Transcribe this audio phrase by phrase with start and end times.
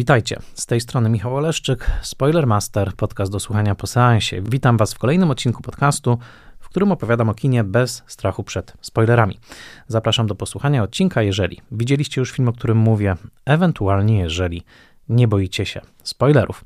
[0.00, 4.42] Witajcie, z tej strony Michał Oleszczyk, Spoilermaster, podcast do słuchania po seansie.
[4.42, 6.18] Witam Was w kolejnym odcinku podcastu,
[6.60, 9.38] w którym opowiadam o kinie bez strachu przed spoilerami.
[9.88, 14.62] Zapraszam do posłuchania odcinka, jeżeli widzieliście już film, o którym mówię, ewentualnie jeżeli
[15.08, 16.64] nie boicie się spoilerów.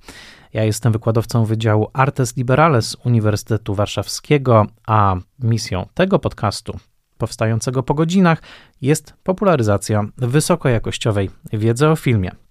[0.52, 6.79] Ja jestem wykładowcą Wydziału Artes Liberales Uniwersytetu Warszawskiego, a misją tego podcastu
[7.19, 8.43] powstającego po godzinach
[8.82, 12.44] jest popularyzacja wysokojakościowej wiedzy o filmie.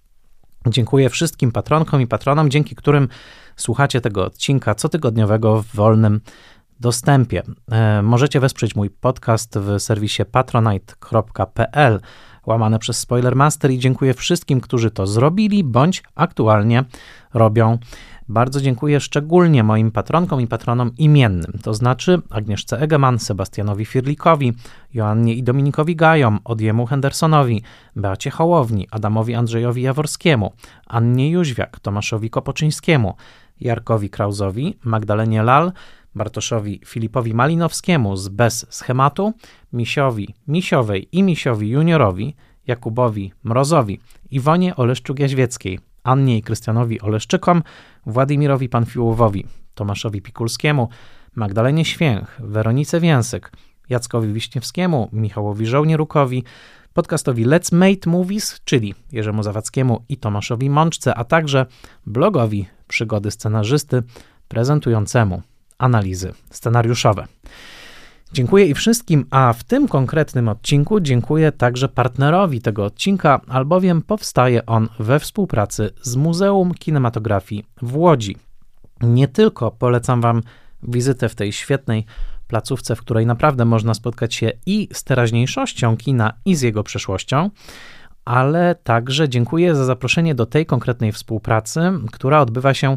[0.66, 3.08] Dziękuję wszystkim patronkom i patronom, dzięki którym
[3.56, 6.20] słuchacie tego odcinka cotygodniowego w wolnym
[6.80, 7.42] dostępie.
[7.70, 12.00] E, możecie wesprzeć mój podcast w serwisie patronite.pl
[12.46, 16.84] łamane przez Spoilermaster i dziękuję wszystkim, którzy to zrobili bądź aktualnie
[17.34, 17.78] robią.
[18.28, 24.52] Bardzo dziękuję szczególnie moim patronkom i patronom imiennym, to znaczy Agnieszce Egeman, Sebastianowi Firlikowi,
[24.94, 27.62] Joannie i Dominikowi Gajom, Odiemu Hendersonowi,
[27.96, 30.52] Beacie Hołowni, Adamowi Andrzejowi Jaworskiemu,
[30.86, 33.14] Annie Jóźwiak, Tomaszowi Kopoczyńskiemu,
[33.60, 35.72] Jarkowi Krauzowi, Magdalenie Lal,
[36.14, 39.32] Bartoszowi Filipowi Malinowskiemu z Bez Schematu,
[39.72, 42.34] Misiowi Misiowej i Misiowi Juniorowi,
[42.66, 47.62] Jakubowi Mrozowi, Iwonie Oleszczuk-Jaźwieckiej, Annie i Krystianowi Oleszczykom,
[48.06, 50.88] Władimirowi Panfiłowowi, Tomaszowi Pikulskiemu,
[51.34, 53.52] Magdalenie Święch, Weronice Więsyk,
[53.88, 56.44] Jackowi Wiśniewskiemu, Michałowi Żołnierukowi,
[56.94, 61.66] podcastowi Let's Mate Movies, czyli Jerzemu Zawadzkiemu i Tomaszowi Mączce, a także
[62.06, 64.02] blogowi Przygody Scenarzysty
[64.48, 65.42] prezentującemu
[65.78, 67.26] analizy scenariuszowe.
[68.34, 74.66] Dziękuję i wszystkim, a w tym konkretnym odcinku dziękuję także partnerowi tego odcinka, albowiem powstaje
[74.66, 78.36] on we współpracy z Muzeum Kinematografii w Łodzi.
[79.00, 80.42] Nie tylko polecam Wam
[80.82, 82.04] wizytę w tej świetnej
[82.48, 87.50] placówce, w której naprawdę można spotkać się i z teraźniejszością kina, i z jego przeszłością,
[88.24, 91.80] ale także dziękuję za zaproszenie do tej konkretnej współpracy,
[92.12, 92.96] która odbywa się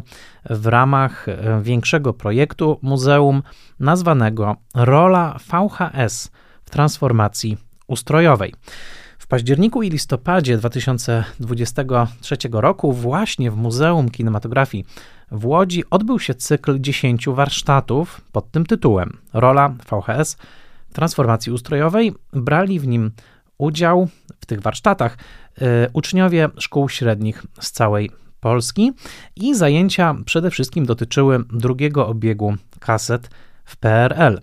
[0.50, 3.42] w ramach e, większego projektu muzeum
[3.80, 6.30] nazwanego Rola VHS
[6.64, 7.56] w transformacji
[7.86, 8.54] ustrojowej.
[9.18, 14.84] W październiku i listopadzie 2023 roku właśnie w Muzeum Kinematografii
[15.30, 20.36] w Łodzi odbył się cykl 10 warsztatów pod tym tytułem Rola VHS
[20.90, 22.14] w transformacji ustrojowej.
[22.32, 23.10] Brali w nim
[23.58, 24.08] udział
[24.40, 25.18] w tych warsztatach
[25.60, 28.10] e, uczniowie szkół średnich z całej
[28.40, 28.92] Polski
[29.36, 33.30] i zajęcia przede wszystkim dotyczyły drugiego obiegu kaset
[33.64, 34.40] w PRL.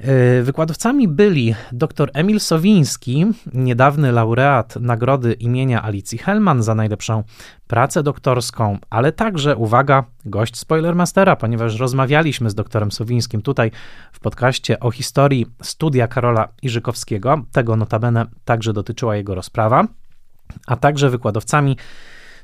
[0.00, 7.24] E, wykładowcami byli dr Emil Sowiński, niedawny laureat nagrody imienia Alicji Hellman za najlepszą
[7.66, 13.70] pracę doktorską, ale także, uwaga, gość Spoilermastera, ponieważ rozmawialiśmy z doktorem Sowińskim tutaj
[14.12, 17.44] w podcaście o historii studia Karola Iżykowskiego.
[17.52, 19.84] Tego notabene także dotyczyła jego rozprawa,
[20.66, 21.76] a także wykładowcami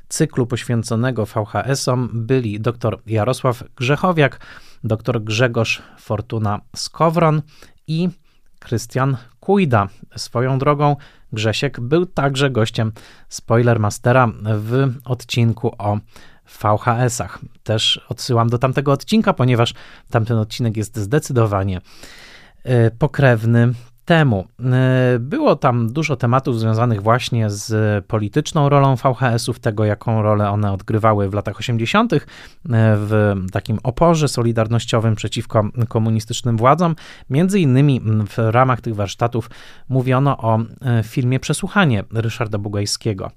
[0.07, 4.39] cyklu poświęconego VHS-om byli dr Jarosław Grzechowiak,
[4.83, 7.41] dr Grzegorz Fortuna Skowron
[7.87, 8.09] i
[8.59, 9.87] Krystian Kujda.
[10.15, 10.95] Swoją drogą
[11.33, 12.91] Grzesiek był także gościem
[13.29, 15.97] Spoilermastera w odcinku o
[16.47, 17.39] VHS-ach.
[17.63, 19.73] Też odsyłam do tamtego odcinka, ponieważ
[20.11, 21.81] tamten odcinek jest zdecydowanie
[22.63, 23.73] e, pokrewny
[24.07, 24.47] temu.
[24.59, 30.71] E, było tam dużo tematów związanych właśnie z polityczną rolą VHS-ów, tego jaką rolę one
[30.71, 32.19] odgrywały w latach 80., e,
[32.97, 36.95] w takim oporze solidarnościowym przeciwko komunistycznym władzom.
[37.29, 39.49] Między innymi w ramach tych warsztatów
[39.89, 43.31] mówiono o e, filmie Przesłuchanie Ryszarda Bugajskiego.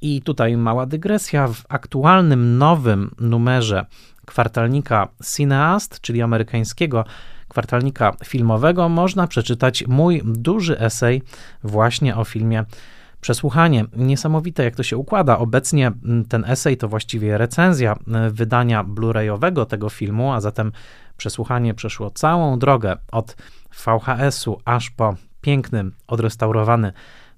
[0.00, 1.48] I tutaj mała dygresja.
[1.48, 3.86] W aktualnym nowym numerze
[4.26, 7.04] kwartalnika Cineast, czyli amerykańskiego
[7.52, 11.22] kwartalnika filmowego można przeczytać mój duży esej
[11.62, 12.64] właśnie o filmie
[13.20, 13.84] Przesłuchanie.
[13.96, 15.38] Niesamowite, jak to się układa.
[15.38, 15.92] Obecnie
[16.28, 20.72] ten esej to właściwie recenzja e, wydania Blu-rayowego tego filmu, a zatem
[21.16, 23.36] przesłuchanie przeszło całą drogę od
[23.84, 26.92] VHS-u aż po piękny, odrestaurowany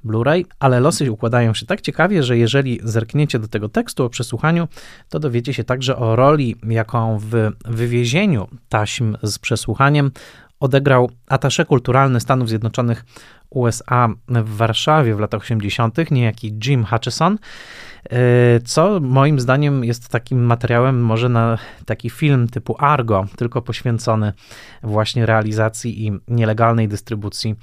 [0.04, 4.68] Blu-ray, ale losy układają się tak ciekawie, że jeżeli zerkniecie do tego tekstu o przesłuchaniu,
[5.08, 10.10] to dowiecie się także o roli, jaką w wywiezieniu taśm z przesłuchaniem
[10.60, 13.04] odegrał atasze kulturalny Stanów Zjednoczonych
[13.50, 17.38] USA w Warszawie w latach 80., niejaki Jim Hutchison,
[18.64, 24.32] co moim zdaniem jest takim materiałem może na taki film typu Argo, tylko poświęcony
[24.82, 27.54] właśnie realizacji i nielegalnej dystrybucji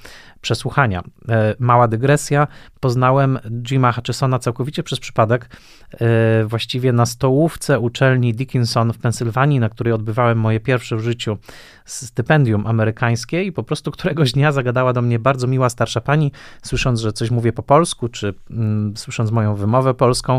[0.42, 1.04] przesłuchania.
[1.30, 2.48] E, mała dygresja,
[2.80, 5.50] poznałem Jima Hutchisona całkowicie przez przypadek,
[5.92, 11.38] e, właściwie na stołówce uczelni Dickinson w Pensylwanii, na której odbywałem moje pierwsze w życiu
[11.86, 16.32] stypendium amerykańskie i po prostu któregoś dnia zagadała do mnie bardzo miła starsza pani,
[16.64, 20.31] słysząc, że coś mówię po polsku, czy mm, słysząc moją wymowę polską,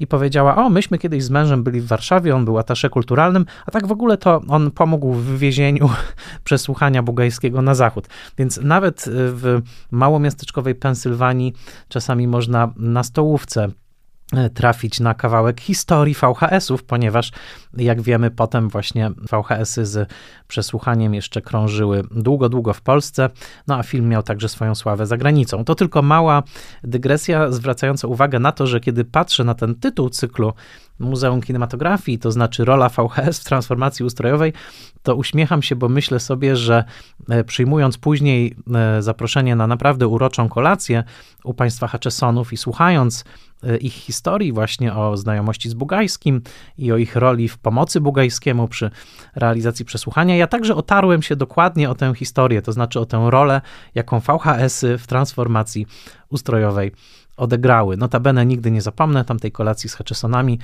[0.00, 3.70] i powiedziała: O, myśmy kiedyś z mężem byli w Warszawie, on był atasze kulturalnym, a
[3.70, 5.90] tak w ogóle to on pomógł w wywiezieniu
[6.44, 8.08] przesłuchania bugajskiego na zachód.
[8.38, 11.52] Więc nawet w małomiasteczkowej Pensylwanii
[11.88, 13.68] czasami można na stołówce
[14.54, 17.32] trafić na kawałek historii VHS-ów, ponieważ
[17.76, 20.10] jak wiemy, potem właśnie VHS-y z
[20.48, 23.30] przesłuchaniem jeszcze krążyły długo, długo w Polsce,
[23.66, 25.64] no a film miał także swoją sławę za granicą.
[25.64, 26.42] To tylko mała
[26.84, 30.52] dygresja zwracająca uwagę na to, że kiedy patrzę na ten tytuł cyklu
[30.98, 34.52] Muzeum Kinematografii, to znaczy rola VHS w transformacji ustrojowej,
[35.02, 36.84] to uśmiecham się, bo myślę sobie, że
[37.28, 41.04] e, przyjmując później e, zaproszenie na naprawdę uroczą kolację
[41.44, 43.24] u państwa Hatchesonów i słuchając
[43.62, 46.42] e, ich historii właśnie o znajomości z Bugajskim
[46.78, 48.90] i o ich roli w pomocy Bugajskiemu przy
[49.34, 53.60] realizacji przesłuchania, ja także otarłem się dokładnie o tę historię, to znaczy o tę rolę,
[53.94, 55.86] jaką VHS-y w transformacji
[56.28, 56.92] ustrojowej
[57.38, 57.96] odegrały.
[57.96, 60.58] Notabene nigdy nie zapomnę tamtej kolacji z Hatchesonami.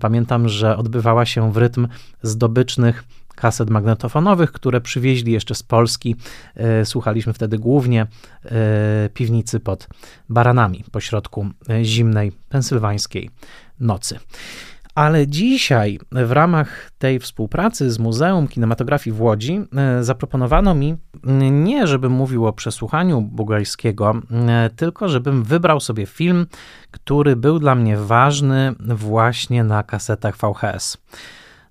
[0.00, 1.88] Pamiętam, że odbywała się w rytm
[2.22, 3.04] zdobycznych
[3.34, 6.16] kaset magnetofonowych, które przywieźli jeszcze z Polski.
[6.54, 8.06] E, słuchaliśmy wtedy głównie
[8.44, 9.88] e, piwnicy pod
[10.28, 13.30] baranami pośrodku e, zimnej pensylwańskiej
[13.80, 14.18] nocy.
[14.98, 20.96] Ale dzisiaj w ramach tej współpracy z Muzeum Kinematografii w Łodzi e, zaproponowano mi
[21.50, 24.14] nie, żebym mówił o przesłuchaniu bugajskiego,
[24.48, 26.46] e, tylko żebym wybrał sobie film,
[26.90, 30.96] który był dla mnie ważny właśnie na kasetach VHS.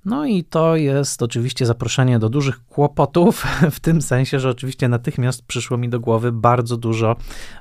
[0.06, 5.46] No i to jest oczywiście zaproszenie do dużych kłopotów, w tym sensie, że oczywiście natychmiast
[5.46, 7.16] przyszło mi do głowy bardzo dużo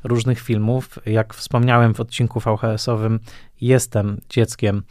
[0.05, 0.99] różnych filmów.
[1.07, 3.19] Jak wspomniałem w odcinku VHS-owym,
[3.61, 4.83] jestem dzieckiem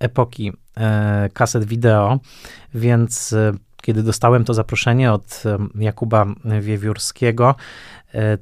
[0.00, 2.18] epoki e, kaset wideo,
[2.74, 3.52] więc e,
[3.82, 6.26] kiedy dostałem to zaproszenie od e, Jakuba
[6.60, 7.54] Wiewiórskiego,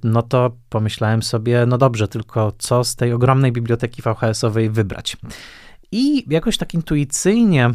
[0.04, 5.16] no to pomyślałem sobie, no dobrze, tylko co z tej ogromnej biblioteki VHS-owej wybrać?
[5.92, 7.70] I jakoś tak intuicyjnie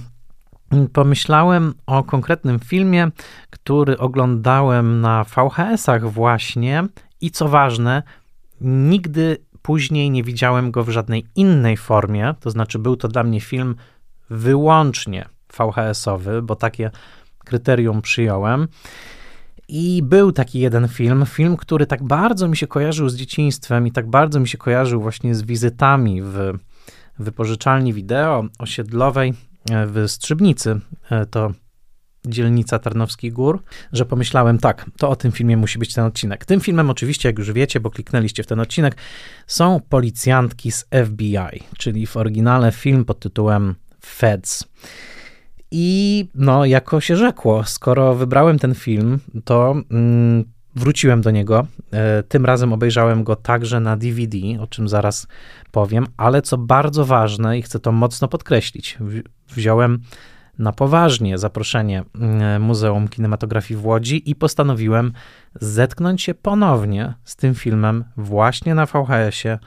[0.94, 3.07] pomyślałem o konkretnym filmie,
[3.50, 6.83] który oglądałem na VHS-ach właśnie
[7.21, 8.03] i co ważne,
[8.62, 13.42] nigdy Później nie widziałem go w żadnej innej formie, to znaczy był to dla mnie
[13.42, 13.75] film
[14.30, 15.25] wyłącznie
[15.57, 16.92] VHS-owy, bo takie
[17.45, 18.68] kryterium przyjąłem.
[19.68, 23.92] I był taki jeden film, film, który tak bardzo mi się kojarzył z dzieciństwem i
[23.92, 26.54] tak bardzo mi się kojarzył właśnie z wizytami w
[27.19, 29.33] wypożyczalni wideo osiedlowej
[29.66, 30.80] w Strzybnicy.
[31.09, 31.51] E, to
[32.25, 36.45] dzielnica Tarnowskich Gór, że pomyślałem, tak, to o tym filmie musi być ten odcinek.
[36.45, 38.95] Tym filmem oczywiście, jak już wiecie, bo kliknęliście w ten odcinek,
[39.47, 43.75] są policjantki z FBI, czyli w oryginale film pod tytułem
[44.05, 44.63] Feds.
[45.71, 51.67] I no, jako się rzekło, skoro wybrałem ten film, to mm, wróciłem do niego.
[51.91, 55.27] E, tym razem obejrzałem go także na DVD, o czym zaraz
[55.71, 58.97] powiem, ale co bardzo ważne i chcę to mocno podkreślić,
[59.55, 59.99] wziąłem
[60.59, 65.13] na poważnie zaproszenie mm, Muzeum Kinematografii w Łodzi i postanowiłem
[65.61, 69.59] zetknąć się ponownie z tym filmem właśnie na VHS-ie,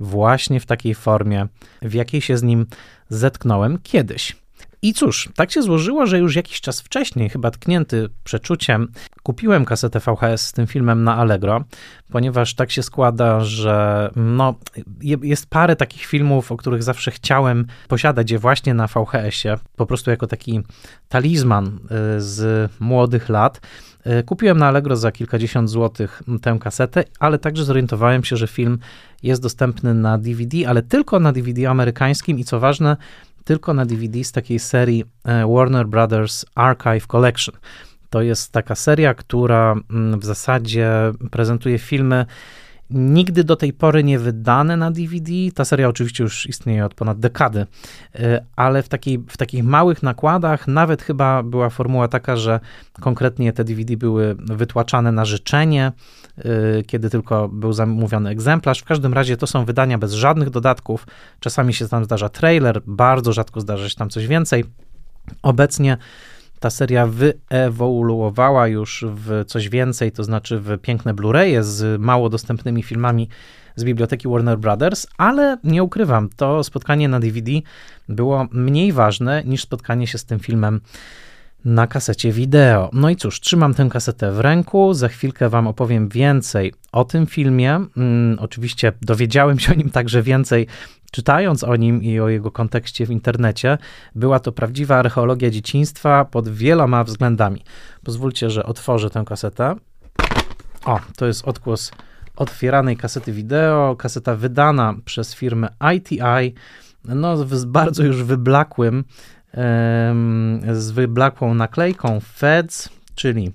[0.00, 1.46] właśnie w takiej formie,
[1.82, 2.66] w jakiej się z nim
[3.08, 4.43] zetknąłem kiedyś.
[4.84, 8.88] I cóż, tak się złożyło, że już jakiś czas wcześniej, chyba tknięty przeczuciem,
[9.22, 11.64] kupiłem kasetę VHS z tym filmem na Allegro,
[12.10, 14.54] ponieważ tak się składa, że no,
[15.02, 20.10] jest parę takich filmów, o których zawsze chciałem posiadać je właśnie na VHS-ie, po prostu
[20.10, 20.60] jako taki
[21.08, 23.60] talizman y, z młodych lat.
[24.06, 28.78] Y, kupiłem na Allegro za kilkadziesiąt złotych tę kasetę, ale także zorientowałem się, że film
[29.22, 32.96] jest dostępny na DVD, ale tylko na DVD amerykańskim i co ważne,
[33.44, 37.54] tylko na DVD z takiej serii e, Warner Brothers Archive Collection.
[38.10, 40.90] To jest taka seria, która mm, w zasadzie
[41.30, 42.26] prezentuje filmy
[42.90, 45.32] nigdy do tej pory nie wydane na DVD.
[45.54, 47.66] Ta seria oczywiście już istnieje od ponad dekady,
[48.14, 52.60] e, ale w, takiej, w takich małych nakładach nawet chyba była formuła taka, że
[53.00, 55.92] konkretnie te DVD były wytłaczane na życzenie,
[56.86, 58.80] kiedy tylko był zamówiony egzemplarz.
[58.80, 61.06] W każdym razie to są wydania bez żadnych dodatków.
[61.40, 64.64] Czasami się tam zdarza trailer, bardzo rzadko zdarza się tam coś więcej.
[65.42, 65.96] Obecnie
[66.60, 72.82] ta seria wyewoluowała już w coś więcej, to znaczy w piękne Blu-raye z mało dostępnymi
[72.82, 73.28] filmami
[73.76, 77.52] z biblioteki Warner Brothers, ale nie ukrywam, to spotkanie na DVD
[78.08, 80.80] było mniej ważne niż spotkanie się z tym filmem
[81.64, 82.90] na kasecie wideo.
[82.92, 87.26] No i cóż, trzymam tę kasetę w ręku, za chwilkę Wam opowiem więcej o tym
[87.26, 87.80] filmie.
[87.94, 90.66] Hmm, oczywiście dowiedziałem się o nim także więcej
[91.14, 93.78] czytając o nim i o jego kontekście w internecie,
[94.14, 97.62] była to prawdziwa archeologia dzieciństwa pod wieloma względami.
[98.04, 99.74] Pozwólcie, że otworzę tę kasetę.
[100.84, 101.92] O, to jest odgłos
[102.36, 106.54] otwieranej kasety wideo, kaseta wydana przez firmę ITI,
[107.04, 109.04] no z bardzo już wyblakłym,
[110.72, 113.52] z wyblakłą naklejką Feds, czyli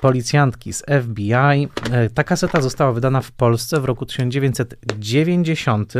[0.00, 1.32] policjantki z FBI.
[1.32, 5.92] E, ta kaseta została wydana w Polsce w roku 1990.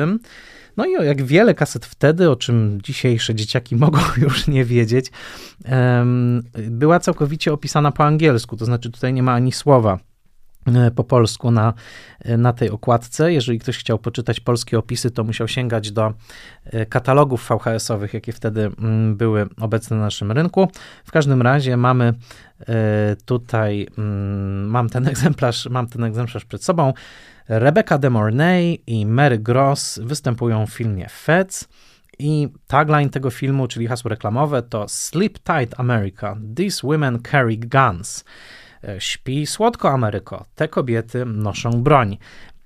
[0.77, 5.11] No i jak wiele kaset wtedy, o czym dzisiejsze dzieciaki mogą już nie wiedzieć,
[6.55, 9.99] była całkowicie opisana po angielsku, to znaczy tutaj nie ma ani słowa
[10.95, 11.75] po polsku na,
[12.21, 13.33] e, na tej okładce.
[13.33, 16.13] Jeżeli ktoś chciał poczytać polskie opisy, to musiał sięgać do
[16.65, 20.69] e, katalogów VHS-owych, jakie wtedy mm, były obecne na naszym rynku.
[21.05, 22.15] W każdym razie mamy
[23.27, 26.93] tutaj, mm, mam ten egzemplarz, mam ten egzemplarz przed sobą.
[27.49, 31.69] Rebecca de Mornay i Mary Gross występują w filmie Feds.
[32.19, 36.37] I tagline tego filmu, czyli hasło reklamowe, to Sleep Tight America.
[36.57, 38.25] These women carry guns.
[38.89, 40.45] E, śpi słodko, Ameryko.
[40.55, 42.19] Te kobiety noszą broń.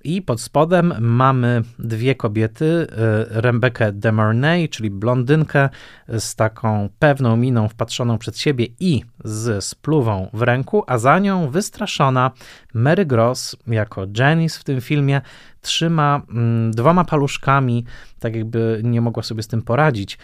[0.03, 5.69] I pod spodem mamy dwie kobiety, e, Rebecca de Mornay, czyli blondynkę
[6.07, 11.49] z taką pewną miną wpatrzoną przed siebie i z spluwą w ręku, a za nią
[11.49, 12.31] wystraszona
[12.73, 15.21] Mary Gross jako Janice w tym filmie
[15.61, 17.85] trzyma mm, dwoma paluszkami,
[18.19, 20.17] tak jakby nie mogła sobie z tym poradzić,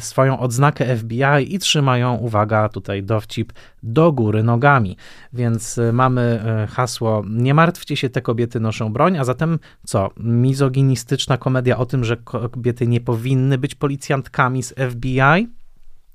[0.00, 3.52] swoją odznakę FBI i trzymają, uwaga, tutaj dowcip,
[3.82, 4.96] do góry nogami.
[5.32, 10.10] Więc e, mamy e, hasło nie martwcie się, te kobiety noszą broń, a zatem co?
[10.16, 15.20] Mizoginistyczna komedia o tym, że kobiety nie powinny być policjantkami z FBI?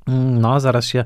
[0.07, 1.05] Mm, no, zaraz się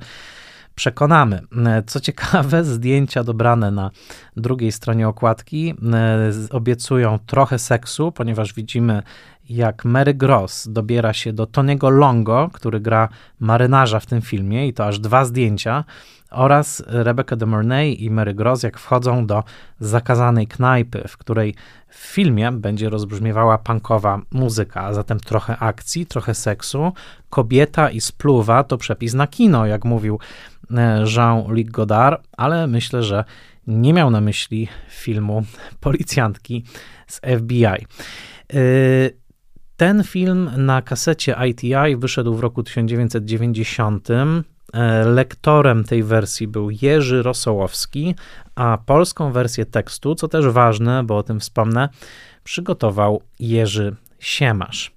[0.75, 1.41] przekonamy.
[1.87, 3.91] Co ciekawe, zdjęcia dobrane na
[4.35, 9.03] drugiej stronie okładki e, obiecują trochę seksu, ponieważ widzimy
[9.49, 14.73] jak Mary Gross dobiera się do Tony'ego Longo, który gra marynarza w tym filmie i
[14.73, 15.83] to aż dwa zdjęcia,
[16.29, 19.43] oraz Rebecca de Mornay i Mary Gross, jak wchodzą do
[19.79, 21.55] zakazanej knajpy, w której
[21.89, 26.91] w filmie będzie rozbrzmiewała punkowa muzyka, a zatem trochę akcji, trochę seksu.
[27.29, 30.19] Kobieta i spluwa to przepis na kino, jak mówił
[30.71, 33.23] e, Jean-Luc Godard, ale myślę, że
[33.67, 35.43] nie miał na myśli filmu
[35.79, 36.63] Policjantki
[37.07, 37.65] z FBI.
[37.65, 37.77] E,
[39.77, 44.07] ten film na kasecie ITI wyszedł w roku 1990.
[44.73, 48.15] E, lektorem tej wersji był Jerzy Rosołowski,
[48.55, 51.89] a polską wersję tekstu, co też ważne, bo o tym wspomnę,
[52.43, 54.91] przygotował Jerzy Siemasz.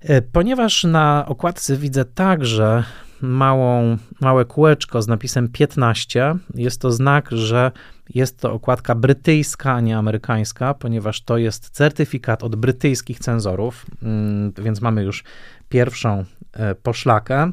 [0.00, 2.84] E, ponieważ na okładce widzę także
[3.20, 7.72] małą, małe kółeczko z napisem 15, jest to znak, że
[8.14, 14.52] jest to okładka brytyjska, a nie amerykańska, ponieważ to jest certyfikat od brytyjskich cenzorów, mm,
[14.58, 15.24] więc mamy już
[15.68, 17.52] pierwszą e, poszlakę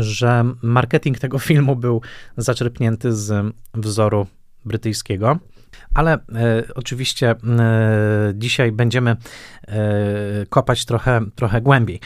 [0.00, 2.00] że marketing tego filmu był
[2.36, 4.26] zaczerpnięty z wzoru
[4.64, 5.38] brytyjskiego.
[5.96, 6.18] Ale e,
[6.74, 7.36] oczywiście e,
[8.34, 9.16] dzisiaj będziemy e,
[10.48, 12.00] kopać trochę, trochę głębiej.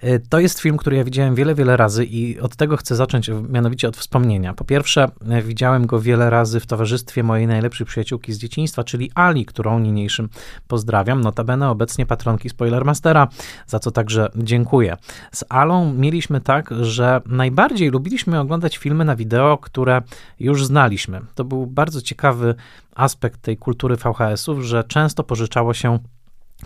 [0.00, 3.30] E, to jest film, który ja widziałem wiele, wiele razy i od tego chcę zacząć,
[3.48, 4.54] mianowicie od wspomnienia.
[4.54, 9.10] Po pierwsze, e, widziałem go wiele razy w towarzystwie mojej najlepszej przyjaciółki z dzieciństwa, czyli
[9.14, 10.28] Ali, którą niniejszym
[10.68, 13.28] pozdrawiam, notabene obecnie patronki Spoilermastera,
[13.66, 14.96] za co także dziękuję.
[15.32, 20.02] Z Alą mieliśmy tak, że najbardziej lubiliśmy oglądać filmy na wideo, które
[20.40, 21.20] już znaliśmy.
[21.34, 22.54] To był bardzo ciekawy
[22.96, 25.98] aspekt tej kultury VHS-ów, że często pożyczało się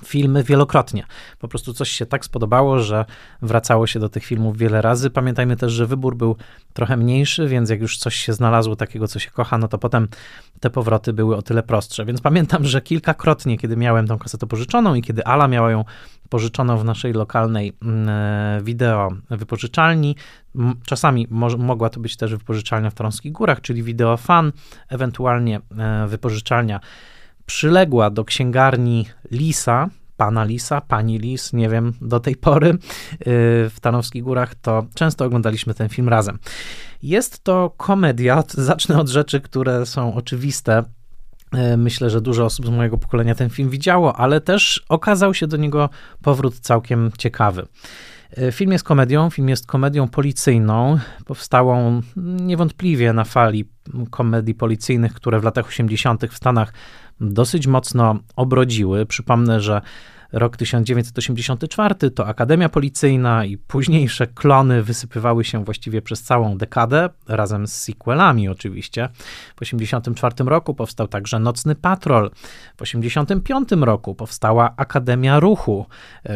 [0.04, 1.04] filmy wielokrotnie.
[1.38, 3.04] Po prostu coś się tak spodobało, że
[3.42, 5.10] wracało się do tych filmów wiele razy.
[5.10, 6.36] Pamiętajmy też, że wybór był
[6.72, 10.08] trochę mniejszy, więc jak już coś się znalazło takiego, co się kocha, no to potem
[10.60, 12.04] te powroty były o tyle prostsze.
[12.04, 15.84] Więc pamiętam, że kilkakrotnie, kiedy miałem tą kasetę pożyczoną i kiedy Ala miała ją
[16.28, 20.16] pożyczoną w naszej lokalnej mm, e, wideo wypożyczalni.
[20.86, 24.52] Czasami mo mogła to być też wypożyczalnia w Trąskich Górach, czyli Video Fan,
[24.88, 26.80] ewentualnie e, wypożyczalnia
[27.50, 32.76] przyległa do księgarni Lisa, pana Lisa, pani Lis, nie wiem, do tej pory y,
[33.70, 36.38] w Tanowskich Górach, to często oglądaliśmy ten film razem.
[37.02, 40.84] Jest to komedia, zacznę od rzeczy, które są oczywiste.
[41.74, 45.46] Y, myślę, że dużo osób z mojego pokolenia ten film widziało, ale też okazał się
[45.46, 45.90] do niego
[46.22, 47.66] powrót całkiem ciekawy.
[48.38, 53.64] Y, film jest komedią, film jest komedią policyjną, powstałą niewątpliwie na fali
[54.10, 56.26] komedii policyjnych, które w latach 80.
[56.26, 56.72] w Stanach
[57.20, 59.06] dosyć mocno obrodziły.
[59.06, 59.80] Przypomnę, że
[60.32, 67.66] Rok 1984 to Akademia Policyjna i późniejsze klony wysypywały się właściwie przez całą dekadę, razem
[67.66, 69.08] z sequelami oczywiście.
[69.56, 72.30] W 1984 roku powstał także Nocny Patrol.
[72.76, 75.86] W 1985 roku powstała Akademia Ruchu,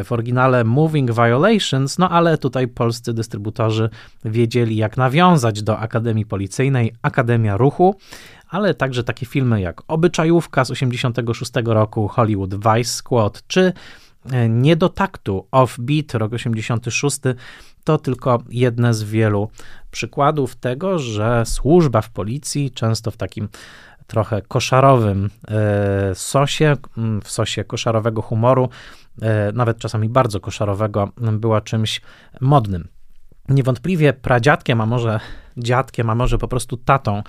[0.05, 3.91] w oryginale Moving Violations, no ale tutaj polscy dystrybutorzy
[4.25, 7.97] wiedzieli jak nawiązać do Akademii Policyjnej, Akademia Ruchu,
[8.49, 13.73] ale także takie filmy jak Obyczajówka z 86 roku, Hollywood Vice Squad, czy
[14.33, 17.21] e, Nie do taktu, Offbeat, rok 86,
[17.85, 19.51] to tylko jedne z wielu
[19.91, 23.49] przykładów tego, że służba w policji, często w takim
[24.07, 26.77] trochę koszarowym e, sosie,
[27.25, 28.69] w sosie koszarowego humoru,
[29.23, 32.01] e, nawet czasami bardzo koszarowego, była czymś
[32.41, 32.89] modnym.
[33.49, 35.21] Niewątpliwie pradziadkiem, a może
[35.57, 37.23] dziadkiem, a może po prostu tatą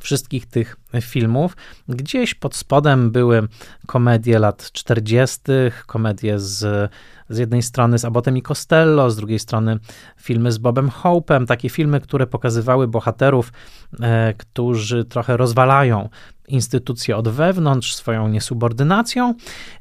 [0.00, 1.56] wszystkich tych filmów.
[1.88, 3.48] Gdzieś pod spodem były
[3.86, 5.40] komedie lat 40.,
[5.86, 6.90] komedie z,
[7.28, 9.78] z jednej strony z Abbotem i Costello, z drugiej strony
[10.16, 13.52] filmy z Bobem Hope'em, takie filmy, które pokazywały bohaterów,
[14.00, 16.08] e, którzy trochę rozwalają
[16.52, 19.34] instytucję od wewnątrz, swoją niesubordynacją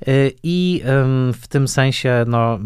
[0.08, 0.82] y, i
[1.34, 2.60] w tym sensie no,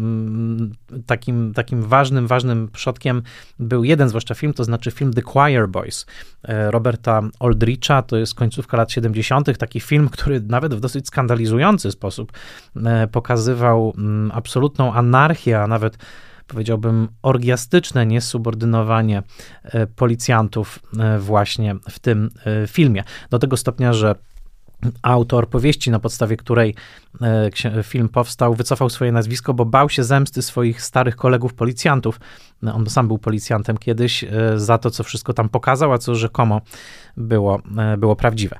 [1.06, 3.22] takim, takim ważnym, ważnym przodkiem
[3.58, 6.06] był jeden zwłaszcza film, to znaczy film The Choir Boys
[6.44, 11.90] y, Roberta Aldricha, to jest końcówka lat 70., taki film, który nawet w dosyć skandalizujący
[11.90, 12.32] sposób
[12.76, 12.80] y,
[13.12, 13.94] pokazywał
[14.32, 15.98] absolutną anarchię, a nawet
[16.46, 19.22] powiedziałbym, orgiastyczne niesubordynowanie
[19.62, 23.04] e, policjantów e, właśnie w tym e, filmie.
[23.30, 24.14] Do tego stopnia, że
[25.02, 26.74] autor powieści, na podstawie której
[27.82, 32.20] film powstał, wycofał swoje nazwisko, bo bał się zemsty swoich starych kolegów policjantów.
[32.62, 34.24] On sam był policjantem kiedyś
[34.56, 36.60] za to, co wszystko tam pokazał, a co rzekomo
[37.16, 37.62] było,
[37.98, 38.58] było prawdziwe.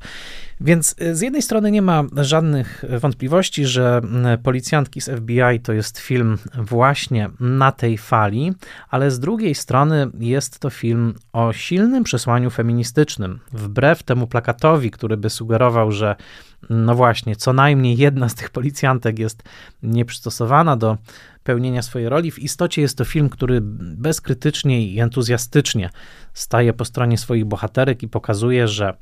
[0.61, 5.73] Więc y, z jednej strony nie ma żadnych wątpliwości, że mm, Policjantki z FBI to
[5.73, 8.53] jest film właśnie na tej fali,
[8.91, 13.41] ale z drugiej strony jest to film o silnym przesłaniu feministycznym.
[13.53, 16.17] Wbrew temu plakatowi, który by sugerował, że
[16.71, 19.43] no właśnie, co najmniej jedna z tych policjantek jest
[19.83, 20.97] nieprzystosowana do
[21.45, 22.31] pełnienia swojej roli.
[22.31, 23.61] W istocie jest to film, który
[23.97, 25.91] bezkrytycznie i entuzjastycznie
[26.35, 28.95] staje po stronie swoich bohaterek i pokazuje, że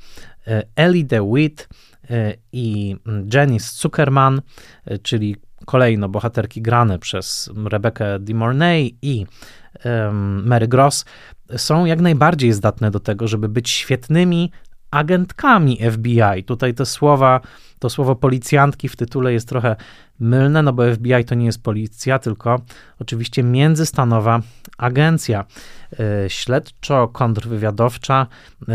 [0.46, 1.68] e, Ellie DeWitt
[2.10, 2.96] e, i
[3.34, 4.42] Janice Zuckerman,
[4.84, 9.26] e, czyli kolejno bohaterki grane przez Rebecca De Mornay i
[10.44, 11.04] Mary Gross,
[11.56, 14.50] są jak najbardziej zdatne do tego, żeby być świetnymi
[14.92, 16.44] agentkami FBI.
[16.46, 17.40] Tutaj te słowa,
[17.78, 19.76] to słowo policjantki w tytule jest trochę
[20.20, 22.60] mylne, no bo FBI to nie jest policja, tylko
[22.98, 24.40] oczywiście międzystanowa
[24.78, 25.44] agencja
[25.92, 28.26] e, śledczo-kontrwywiadowcza,
[28.68, 28.74] e,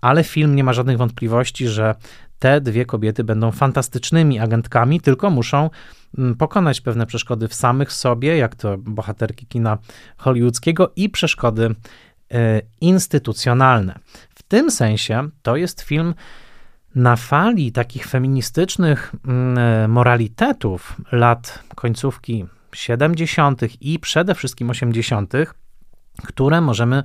[0.00, 1.94] ale film nie ma żadnych wątpliwości, że
[2.38, 5.70] te dwie kobiety będą fantastycznymi agentkami, tylko muszą
[6.18, 9.78] mm, pokonać pewne przeszkody w samych sobie, jak to bohaterki kina
[10.16, 11.74] hollywoodzkiego i przeszkody
[12.32, 13.98] e, instytucjonalne
[14.48, 16.14] tym sensie to jest film
[16.94, 23.62] na fali takich feministycznych mm, e, moralitetów lat końcówki 70.
[23.80, 25.32] i przede wszystkim 80.,
[26.26, 27.02] które możemy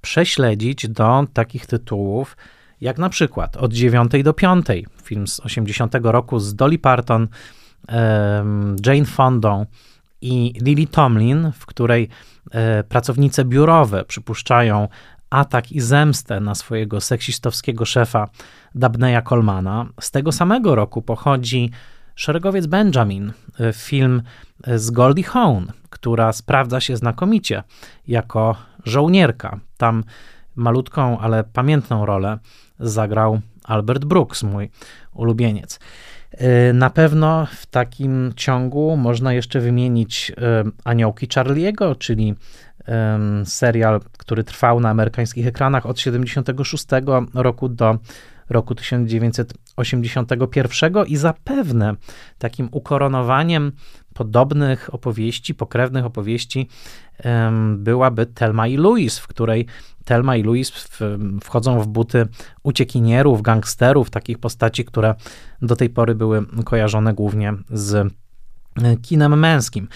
[0.00, 2.36] prześledzić do takich tytułów
[2.80, 4.66] jak na przykład Od 9 do 5,
[5.02, 7.28] film z 80 roku z Dolly Parton,
[8.86, 9.66] Jane Fondą
[10.20, 12.08] i Lily Tomlin, w której
[12.50, 14.88] e, pracownice biurowe przypuszczają
[15.30, 18.28] atak i zemstę na swojego seksistowskiego szefa
[18.74, 19.86] Dabneya Colmana.
[20.00, 21.70] Z tego samego roku pochodzi
[22.14, 24.22] Szeregowiec Benjamin, e, film
[24.66, 27.62] z Goldie Hawn, która sprawdza się znakomicie
[28.08, 29.60] jako żołnierka.
[29.76, 30.04] Tam
[30.56, 32.38] malutką, ale pamiętną rolę
[32.80, 34.70] zagrał Albert Brooks, mój
[35.14, 35.80] ulubieniec.
[36.30, 42.34] E, na pewno w takim ciągu można jeszcze wymienić e, Aniołki Charlie'ego, czyli
[43.44, 46.86] serial, który trwał na amerykańskich ekranach od 76
[47.34, 47.98] roku do
[48.50, 51.94] roku 1981 i zapewne
[52.38, 53.72] takim ukoronowaniem
[54.14, 56.68] podobnych opowieści, pokrewnych opowieści
[57.76, 59.66] byłaby Telma i Louis, w której
[60.04, 60.88] Telma i Louis
[61.42, 62.26] wchodzą w buty
[62.62, 65.14] uciekinierów, gangsterów, takich postaci, które
[65.62, 68.12] do tej pory były kojarzone głównie z
[69.02, 69.88] kinem męskim.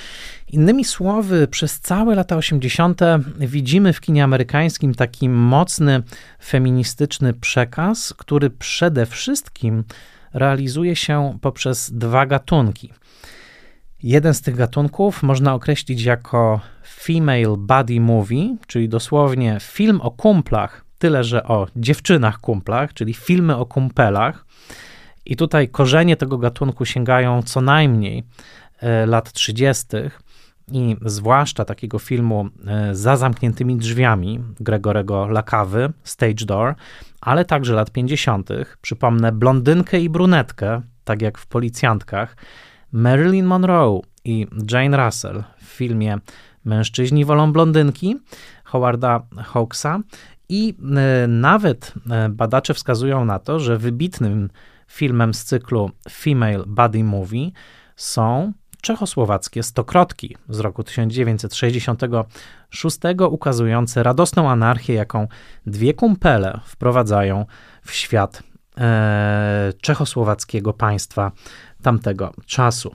[0.53, 3.01] Innymi słowy, przez całe lata 80.
[3.39, 6.03] widzimy w kinie amerykańskim taki mocny
[6.45, 9.85] feministyczny przekaz, który przede wszystkim
[10.35, 12.93] realizuje się poprzez dwa gatunki.
[14.03, 20.85] Jeden z tych gatunków można określić jako female body movie, czyli dosłownie film o kumplach,
[20.99, 24.47] tyle że o dziewczynach kumplach, czyli filmy o kumpelach.
[25.27, 28.62] I tutaj korzenie tego gatunku sięgają co najmniej E,
[29.07, 29.87] lat 30.
[30.73, 36.75] i zwłaszcza takiego filmu e, za zamkniętymi drzwiami Gregorego Lakawy, Stage Door,
[37.21, 38.49] ale także lat 50.
[38.83, 42.37] Przypomnę blondynkę i brunetkę, tak jak w Policjantkach,
[42.93, 46.19] Marilyn Monroe i Jane Russell w filmie
[46.65, 48.17] Mężczyźni wolą blondynki
[48.65, 50.01] Howarda Hawksa
[50.49, 50.75] I
[51.29, 51.95] nawet
[52.31, 54.51] badacze wskazują na to, że wybitnym
[54.89, 57.51] filmem z cyklu Female Body Movie
[57.97, 62.99] są czechosłowackie stokrotki z roku 1966,
[63.31, 65.29] ukazujące radosną anarchię, jaką
[65.67, 67.47] dwie kumpele wprowadzają
[67.83, 68.43] w świat
[68.79, 71.33] e, czechosłowackiego państwa
[71.83, 72.95] tamtego czasu.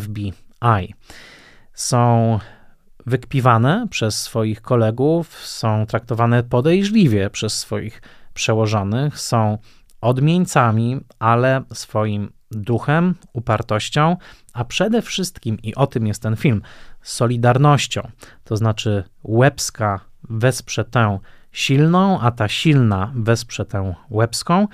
[0.00, 0.94] FBI.
[1.74, 2.38] Są
[3.06, 8.02] wykpiwane przez swoich kolegów, są traktowane podejrzliwie przez swoich
[8.34, 9.58] przełożonych, są
[10.02, 14.16] odmieńcami, ale swoim duchem, upartością,
[14.52, 16.62] a przede wszystkim, i o tym jest ten film,
[17.02, 18.08] solidarnością.
[18.44, 21.18] To znaczy, łebska wesprze tę
[21.52, 24.68] silną, a ta silna wesprze tę łebską.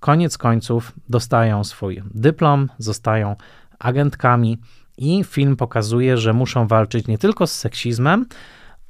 [0.00, 3.36] Koniec końców dostają swój dyplom, zostają
[3.78, 4.58] agentkami
[4.98, 8.26] i film pokazuje, że muszą walczyć nie tylko z seksizmem,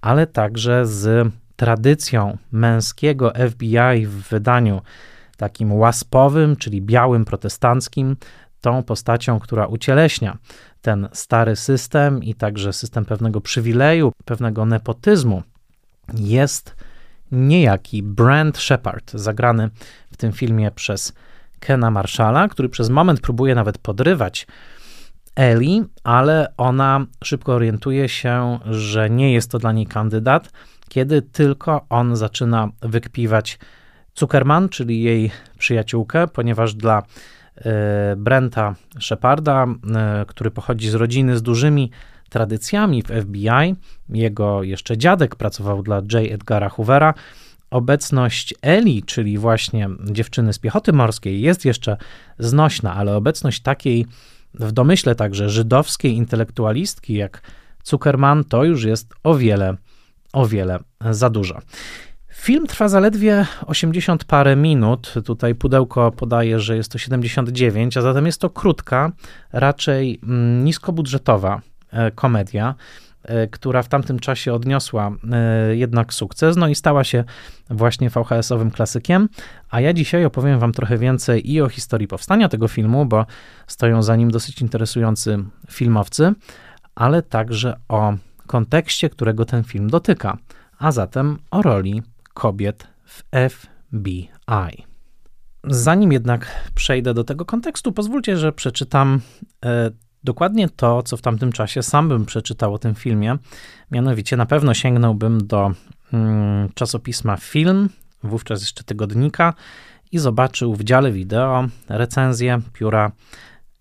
[0.01, 4.83] ale także z tradycją męskiego FBI w wydaniu
[5.41, 8.17] takim łaspowym, czyli białym protestanckim,
[8.61, 10.39] tą postacią, która ucieleśnia
[10.83, 15.43] ten stary system i także system pewnego przywileju, pewnego nepotyzmu,
[16.15, 16.77] jest
[17.33, 19.71] niejaki Brand Shepard, zagrany
[20.13, 21.13] w tym filmie przez
[21.61, 24.47] Kena Marshalla, który przez moment próbuje nawet podrywać
[25.35, 30.51] Ellie, ale ona szybko orientuje się, że nie jest to dla niej kandydat,
[30.89, 33.59] kiedy tylko on zaczyna wykpiwać
[34.21, 37.03] Zuckerman, czyli jej przyjaciółkę, ponieważ dla
[37.57, 41.91] e, Brenta Sheparda, e, który pochodzi z rodziny z dużymi
[42.29, 43.75] tradycjami w FBI,
[44.09, 46.33] jego jeszcze dziadek pracował dla J.
[46.33, 47.15] Edgara Hoovera,
[47.71, 51.97] obecność Eli, czyli właśnie dziewczyny z piechoty morskiej, jest jeszcze
[52.39, 54.07] znośna, ale obecność takiej
[54.55, 57.43] w domyśle także żydowskiej intelektualistki jak
[57.85, 59.77] Zuckerman to już jest o wiele,
[60.33, 60.79] o wiele
[61.11, 61.59] za dużo.
[62.41, 65.15] Film trwa zaledwie 80 parę minut.
[65.25, 69.13] Tutaj pudełko podaje, że jest to 79, a zatem jest to krótka,
[69.53, 71.61] raczej mm, niskobudżetowa
[71.93, 72.75] e, komedia,
[73.23, 77.25] e, która w tamtym czasie odniosła e, jednak sukces, no i stała się
[77.71, 79.29] właśnie VHS-owym klasykiem.
[79.71, 83.27] A ja dzisiaj opowiem Wam trochę więcej i o historii powstania tego filmu, bo
[83.67, 85.39] stoją za nim dosyć interesujący
[85.71, 86.33] filmowcy,
[86.95, 88.15] ale także o
[88.47, 90.39] kontekście, którego ten film dotyka,
[90.79, 92.03] a zatem o roli
[92.35, 94.85] kobiet w FBI.
[95.65, 99.21] Zanim jednak przejdę do tego kontekstu, pozwólcie, że przeczytam
[99.65, 99.91] e,
[100.25, 103.37] dokładnie to, co w tamtym czasie sam bym przeczytał o tym filmie.
[103.91, 105.71] Mianowicie na pewno sięgnąłbym do
[106.13, 107.89] mm, czasopisma Film,
[108.23, 109.55] wówczas jeszcze tygodnika,
[110.13, 113.13] i zobaczył w dziale wideo recenzję pióra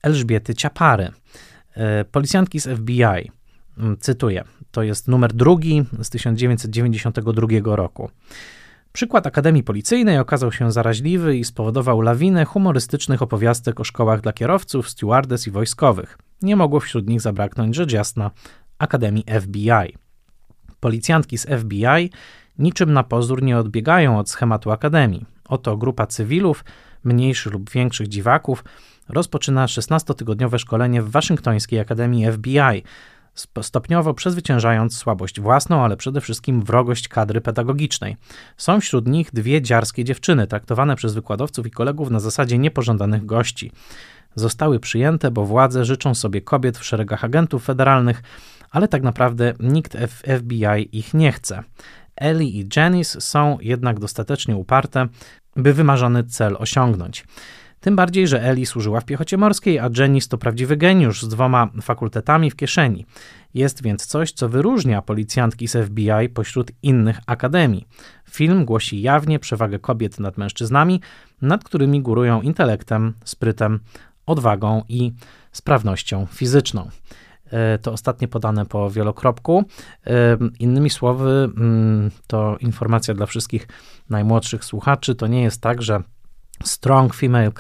[0.04, 1.12] Elżbiety Ciapary,
[1.74, 3.32] e, policjantki z FBI.
[3.78, 8.10] Mm, cytuję, to jest numer drugi z 1992 roku.
[8.92, 14.90] Przykład Akademii Policyjnej okazał się zaraźliwy i spowodował lawinę humorystycznych opowiastek o szkołach dla kierowców,
[14.90, 16.18] stewardess i wojskowych.
[16.42, 18.32] Nie mogło wśród nich zabraknąć rzecz jasna
[18.78, 19.98] Akademii FBI.
[20.80, 22.10] Policjantki z FBI
[22.60, 25.26] niczym na pozór nie odbiegają od schematu Akademii.
[25.48, 26.66] Oto grupa cywilów,
[27.04, 28.64] mniejszych lub większych dziwaków,
[29.10, 32.84] rozpoczyna 16-tygodniowe szkolenie w Waszyngtońskiej Akademii FBI,
[33.62, 38.18] stopniowo przezwyciężając słabość własną, ale przede wszystkim wrogość kadry pedagogicznej.
[38.58, 43.72] Są wśród nich dwie dziarskie dziewczyny, traktowane przez wykładowców i kolegów na zasadzie niepożądanych gości.
[44.36, 48.24] Zostały przyjęte, bo władze życzą sobie kobiet w szeregach agentów federalnych,
[48.72, 51.64] ale tak naprawdę nikt w FBI ich nie chce.
[52.16, 55.08] Ellie i Janice są jednak dostatecznie uparte,
[55.56, 57.26] by wymarzony cel osiągnąć.
[57.80, 61.70] Tym bardziej, że Eli służyła w piechocie morskiej, a Janice to prawdziwy geniusz z dwoma
[61.82, 63.06] fakultetami w kieszeni.
[63.54, 67.88] Jest więc coś, co wyróżnia policjantki z FBI pośród innych akademii.
[68.30, 71.02] Film głosi jawnie przewagę kobiet nad mężczyznami,
[71.42, 73.80] nad którymi górują intelektem, sprytem,
[74.26, 75.12] odwagą i
[75.52, 76.90] sprawnością fizyczną.
[77.52, 79.64] E, to ostatnie podane po wielokropku.
[80.08, 83.68] E, innymi słowy, mm, to informacja dla wszystkich
[84.10, 85.16] najmłodszych słuchaczy.
[85.16, 86.04] To nie jest tak, że
[86.64, 87.52] strong female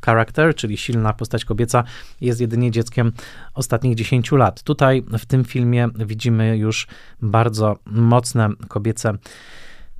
[0.00, 1.84] character, czyli silna postać kobieca,
[2.20, 3.12] jest jedynie dzieckiem
[3.54, 4.62] ostatnich 10 lat.
[4.62, 6.86] Tutaj w tym filmie widzimy już
[7.22, 9.12] bardzo mocne kobiece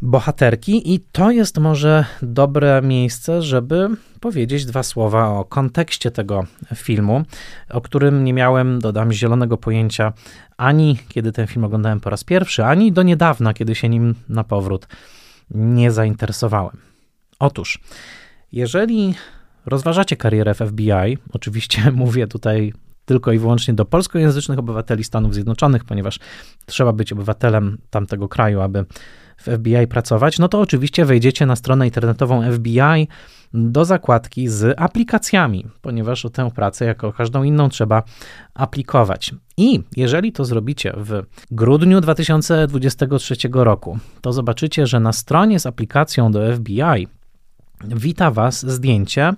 [0.03, 3.89] bohaterki, i to jest może dobre miejsce, żeby
[4.21, 6.45] powiedzieć dwa słowa o kontekście tego
[6.75, 7.23] filmu,
[7.71, 10.13] o którym nie miałem, dodam, zielonego pojęcia
[10.57, 14.45] ani kiedy ten film oglądałem po raz pierwszy, ani do niedawna, kiedy się nim na
[14.45, 14.89] powrót
[15.51, 16.77] nie zainteresowałem.
[17.39, 17.79] Otóż,
[18.53, 19.15] jeżeli
[19.67, 22.73] rozważacie karierę w FBI, oczywiście mówię tutaj
[23.05, 26.19] tylko i wyłącznie do polskojęzycznych obywateli Stanów Zjednoczonych, ponieważ
[26.67, 28.85] trzeba być obywatelem tamtego kraju, aby
[29.37, 33.09] w FBI pracować, no to oczywiście wejdziecie na stronę internetową FBI
[33.55, 38.03] do zakładki z aplikacjami, ponieważ o tę pracę, jako każdą inną, trzeba
[38.55, 39.35] aplikować.
[39.57, 46.33] I jeżeli to zrobicie w grudniu 2023 roku, to zobaczycie, że na stronie z aplikacją
[46.33, 47.09] do FBI
[47.85, 49.33] wita Was zdjęcie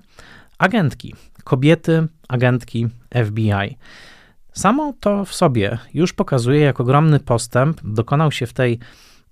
[0.57, 2.87] agentki, kobiety, agentki
[3.25, 3.77] FBI.
[4.53, 8.79] Samo to w sobie już pokazuje, jak ogromny postęp dokonał się w tej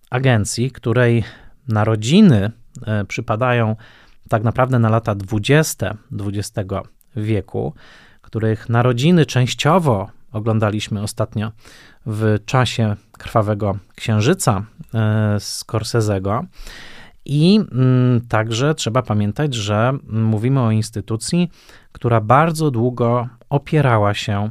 [0.10, 1.24] agencji, której
[1.68, 2.52] narodziny
[2.86, 3.76] e, przypadają
[4.30, 6.70] tak naprawdę na lata 20 XX
[7.16, 7.74] wieku,
[8.22, 11.52] których narodziny częściowo oglądaliśmy ostatnio
[12.06, 16.46] w czasie Krwawego Księżyca e, Scorsese'ego.
[17.32, 21.52] I mm, także trzeba pamiętać, że mówimy o instytucji,
[21.92, 24.50] która bardzo długo opierała się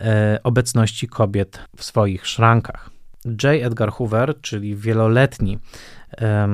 [0.00, 2.90] e, obecności kobiet w swoich szrankach.
[3.24, 3.44] J.
[3.44, 5.58] Edgar Hoover, czyli wieloletni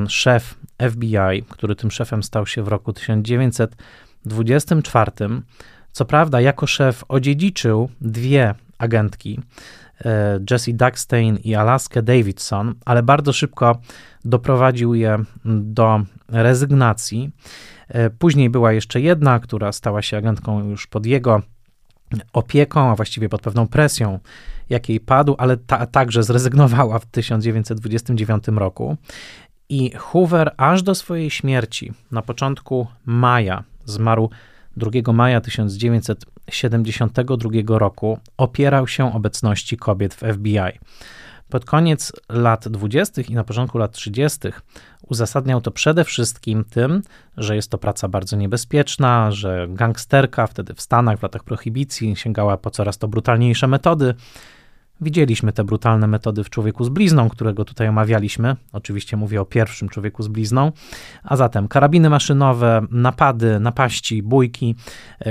[0.08, 0.54] szef
[0.90, 5.12] FBI, który tym szefem stał się w roku 1924,
[5.92, 9.40] co prawda jako szef odziedziczył dwie agentki,
[10.04, 13.78] e, Jessie Duckstein i Alaska Davidson, ale bardzo szybko
[14.24, 17.30] doprowadził je do rezygnacji.
[17.88, 21.42] E, później była jeszcze jedna, która stała się agentką już pod jego
[22.32, 24.18] opieką, a właściwie pod pewną presją,
[24.70, 28.96] jakiej padł, ale ta, także zrezygnowała w 1929 roku.
[29.68, 34.30] I Hoover aż do swojej śmierci na początku maja, zmarł
[34.76, 40.78] 2 maja 1972 roku, opierał się obecności kobiet w FBI.
[41.50, 43.22] Pod koniec lat 20.
[43.22, 44.38] i na początku lat 30.
[45.08, 47.02] uzasadniał to przede wszystkim tym,
[47.36, 52.56] że jest to praca bardzo niebezpieczna, że gangsterka wtedy w Stanach w latach prohibicji sięgała
[52.56, 54.14] po coraz to brutalniejsze metody.
[55.00, 58.56] Widzieliśmy te brutalne metody w człowieku z blizną, którego tutaj omawialiśmy.
[58.72, 60.72] Oczywiście mówię o pierwszym człowieku z blizną.
[61.22, 64.74] A zatem karabiny maszynowe, napady, napaści, bójki.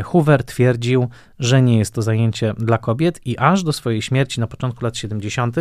[0.03, 1.07] Hoover twierdził,
[1.39, 4.97] że nie jest to zajęcie dla kobiet i aż do swojej śmierci na początku lat
[4.97, 5.55] 70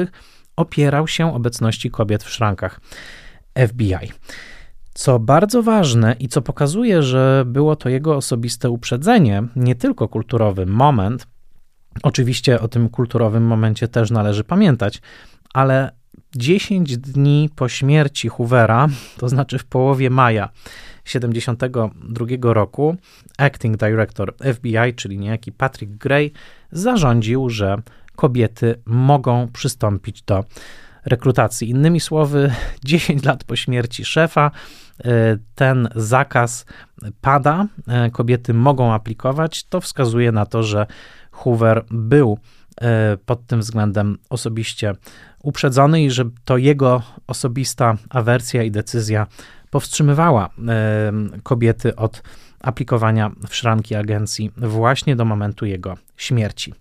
[0.57, 2.81] opierał się obecności kobiet w szrankach
[3.69, 4.13] FBI.
[4.95, 10.67] Co bardzo ważne i co pokazuje, że było to jego osobiste uprzedzenie, nie tylko kulturowy
[10.67, 11.27] moment,
[12.03, 15.01] oczywiście o tym kulturowym momencie też należy pamiętać,
[15.55, 15.93] ale
[16.37, 20.49] 10 dni po śmierci Hoovera, to znaczy w połowie maja
[21.05, 22.97] 1972 roku,
[23.39, 26.33] acting director FBI, czyli niejaki Patrick Gray,
[26.73, 27.83] zarządził, że
[28.17, 30.45] kobiety mogą przystąpić do
[31.05, 31.71] rekrutacji.
[31.71, 32.53] Innymi słowy,
[32.85, 34.51] 10 lat po śmierci szefa
[35.05, 35.11] e,
[35.55, 36.67] ten zakaz
[37.21, 39.65] pada, e, kobiety mogą aplikować.
[39.65, 40.87] To wskazuje na to, że
[41.39, 42.39] Hoover był
[43.27, 44.95] pod tym względem osobiście
[45.43, 49.27] uprzedzony i że to jego osobista awersja i decyzja
[49.71, 50.51] powstrzymywała
[51.43, 52.23] kobiety od
[52.61, 56.75] aplikowania w szranki agencji właśnie do momentu jego śmierci.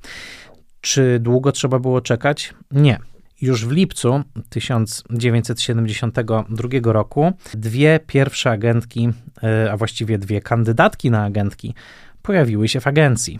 [0.81, 2.53] Czy długo trzeba było czekać?
[2.71, 2.99] Nie.
[3.41, 9.09] Już w lipcu 1972 roku dwie pierwsze agentki,
[9.43, 11.73] e, a właściwie dwie kandydatki na agentki,
[12.21, 13.39] pojawiły się w agencji.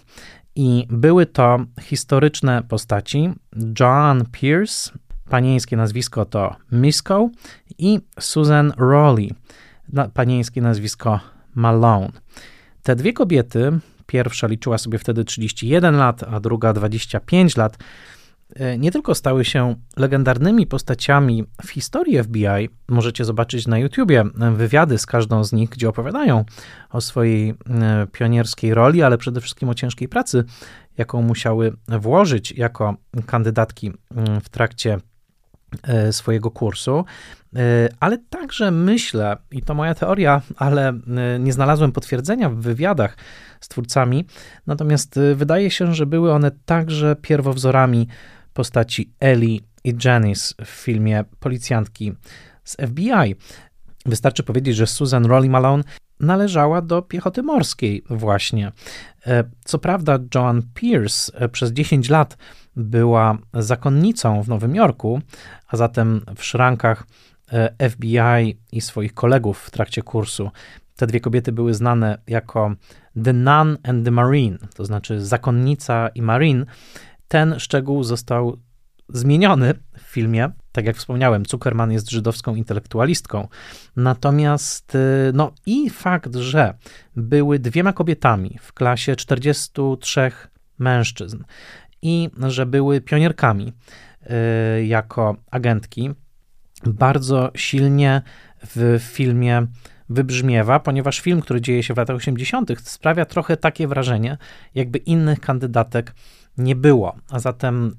[0.60, 3.30] I były to historyczne postaci
[3.80, 4.92] Joan Pierce,
[5.30, 7.30] panieńskie nazwisko to Misko,
[7.78, 9.34] i Susan Rowley,
[10.14, 11.20] panieńskie nazwisko
[11.56, 12.12] Malone.
[12.84, 17.78] Te dwie kobiety, pierwsza liczyła sobie wtedy 31 lat, a druga 25 lat,
[18.78, 24.24] nie tylko stały się legendarnymi postaciami w historii FBI, możecie zobaczyć na YouTubie
[24.56, 26.46] wywiady z każdą z nich, gdzie opowiadają
[26.90, 30.44] o swojej e, pionierskiej roli, ale przede wszystkim o ciężkiej pracy,
[30.98, 33.92] jaką musiały włożyć jako kandydatki
[34.44, 34.98] w trakcie
[35.84, 37.06] e, swojego kursu.
[37.56, 43.18] E, ale także myślę, i to moja teoria, ale e, nie znalazłem potwierdzenia w wywiadach
[43.60, 44.26] z twórcami,
[44.68, 48.08] natomiast e, wydaje się, że były one także pierwowzorami
[48.58, 52.14] postaci Ellie i Janice w filmie Policjantki
[52.64, 53.36] z FBI.
[54.06, 55.84] Wystarczy powiedzieć, że Susan Rolly Malone
[56.20, 58.72] należała do piechoty morskiej właśnie.
[59.66, 62.38] Co prawda Joan Pierce przez 10 lat
[62.76, 65.22] była zakonnicą w Nowym Jorku,
[65.68, 67.04] a zatem w szrankach
[67.52, 70.52] E, FBI i swoich kolegów w trakcie kursu.
[70.96, 72.72] Te dwie kobiety były znane jako
[73.24, 76.66] The Nun and the Marine, to znaczy zakonnica i marine.
[77.28, 78.58] Ten szczegół został
[79.10, 80.50] zmieniony w filmie.
[80.72, 83.48] Tak jak wspomniałem, Zuckerman jest żydowską intelektualistką.
[83.96, 86.74] Natomiast, y, no i fakt, że
[87.16, 90.32] były dwiema kobietami w klasie 43
[90.80, 91.44] mężczyzn
[92.02, 93.74] i że były pionierkami
[94.80, 96.12] y, jako agentki,
[96.86, 98.22] bardzo silnie
[98.76, 99.68] w filmie
[100.10, 104.38] wybrzmiewa, ponieważ film, który dzieje się w latach 80., sprawia trochę takie wrażenie,
[104.76, 106.14] jakby innych kandydatek
[106.58, 107.16] nie było.
[107.30, 107.96] A zatem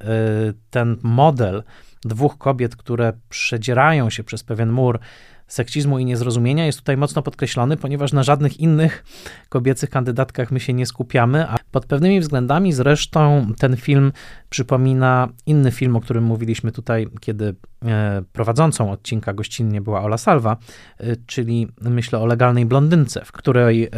[0.48, 1.62] y, ten model
[2.04, 5.00] dwóch kobiet, które przedzierają się przez pewien mur
[5.48, 9.04] seksizmu i niezrozumienia jest tutaj mocno podkreślony, ponieważ na żadnych innych
[9.48, 14.12] kobiecych kandydatkach my się nie skupiamy, a pod pewnymi względami zresztą ten film
[14.50, 20.56] przypomina inny film, o którym mówiliśmy tutaj, kiedy e, prowadzącą odcinka gościnnie była Ola Salva,
[20.98, 23.88] e, czyli myślę o legalnej blondynce, w której e,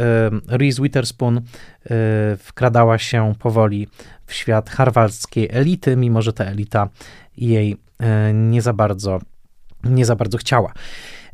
[0.47, 1.41] Reese Witherspoon
[2.37, 3.87] wkradała się powoli
[4.25, 6.89] w świat harwardzkiej elity, mimo że ta elita
[7.37, 7.77] jej
[8.33, 9.19] nie za bardzo,
[9.83, 10.73] nie za bardzo chciała.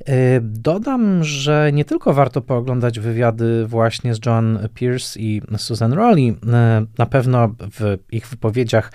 [0.05, 6.29] E, dodam, że nie tylko warto pooglądać wywiady właśnie z John Pierce i Susan Rowley,
[6.29, 8.91] e, na pewno w ich wypowiedziach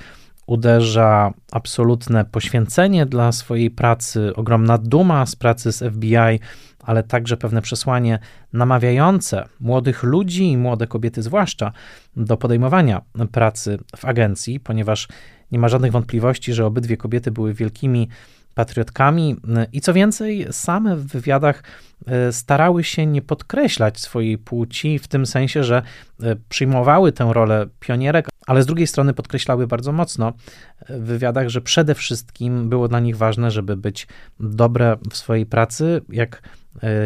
[0.47, 6.41] uderza absolutne poświęcenie dla swojej pracy, ogromna duma z pracy z FBI,
[6.81, 8.19] ale także pewne przesłanie
[8.53, 11.73] namawiające młodych ludzi i młode kobiety zwłaszcza
[12.17, 15.09] do podejmowania pracy w agencji, ponieważ
[15.53, 18.09] nie ma żadnych wątpliwości, że obydwie kobiety były wielkimi
[18.55, 19.37] patriotkami
[19.73, 21.63] i co więcej, same w wywiadach
[22.07, 25.83] e, starały się nie podkreślać swojej płci, w tym sensie, że
[26.23, 30.33] e, przyjmowały tę rolę pionierek, ale z drugiej strony podkreślały bardzo mocno
[30.79, 34.07] e, w wywiadach, że przede wszystkim było dla nich ważne, żeby być
[34.41, 36.01] dobre w swojej pracy.
[36.09, 36.43] Jak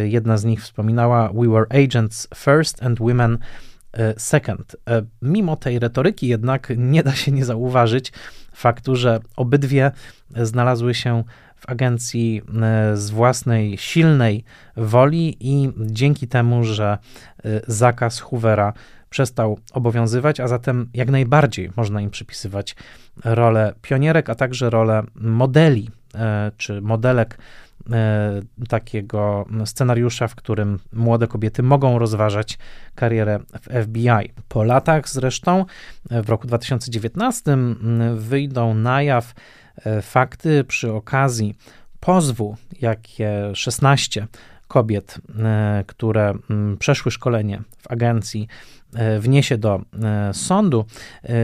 [0.04, 3.38] jedna z nich wspominała, we were agents first and women
[4.16, 4.76] second.
[5.22, 8.12] Mimo tej retoryki jednak nie da się nie zauważyć
[8.56, 9.90] faktu, że obydwie
[10.30, 11.24] znalazły się
[11.56, 14.44] w agencji e, z własnej silnej
[14.76, 16.98] woli i dzięki temu, że
[17.44, 18.72] e, zakaz Hoovera
[19.10, 22.76] przestał obowiązywać, a zatem jak najbardziej można im przypisywać
[23.24, 27.38] rolę pionierek, a także rolę modeli e, czy modelek
[28.68, 32.58] takiego scenariusza, w którym młode kobiety mogą rozważać
[32.94, 34.32] karierę w FBI.
[34.48, 35.64] Po latach zresztą,
[36.10, 37.58] w roku 2019,
[38.14, 39.34] wyjdą na jaw
[39.84, 41.54] E, fakty przy okazji
[42.00, 44.26] pozwu, jakie 16
[44.68, 46.34] kobiet, e, które
[46.78, 48.48] przeszły szkolenie w agencji,
[48.94, 49.80] e, wniesie do
[50.32, 50.84] sądu.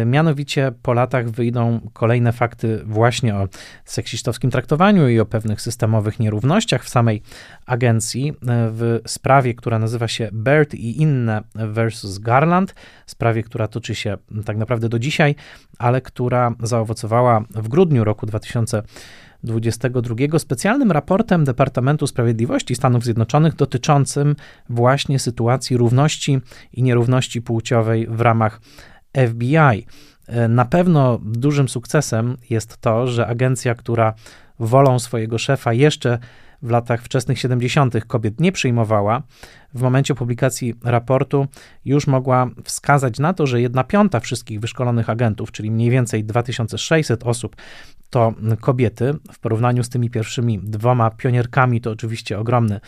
[0.07, 3.49] Mianowicie po latach wyjdą kolejne fakty właśnie o
[3.85, 7.23] seksistowskim traktowaniu i o pewnych systemowych nierównościach w samej
[7.66, 12.75] agencji w sprawie, która nazywa się Bird i inne versus Garland,
[13.07, 15.35] sprawie, która toczy się tak naprawdę do dzisiaj,
[15.79, 18.83] ale która zaowocowała w grudniu roku 2000
[19.45, 24.36] 2022 specjalnym raportem Departamentu Sprawiedliwości Stanów Zjednoczonych dotyczącym
[24.68, 26.40] właśnie sytuacji równości
[26.72, 28.61] i nierówności płciowej w ramach
[29.28, 29.86] FBI.
[30.49, 34.14] Na pewno dużym sukcesem jest to, że agencja, która
[34.59, 36.18] wolą swojego szefa jeszcze
[36.63, 38.05] w latach wczesnych 70.
[38.07, 39.23] kobiet nie przyjmowała,
[39.75, 41.47] w momencie publikacji raportu
[41.85, 47.23] już mogła wskazać na to, że jedna piąta wszystkich wyszkolonych agentów, czyli mniej więcej 2600
[47.23, 47.57] osób,
[48.11, 49.15] to kobiety.
[49.33, 52.81] W porównaniu z tymi pierwszymi dwoma pionierkami to oczywiście ogromny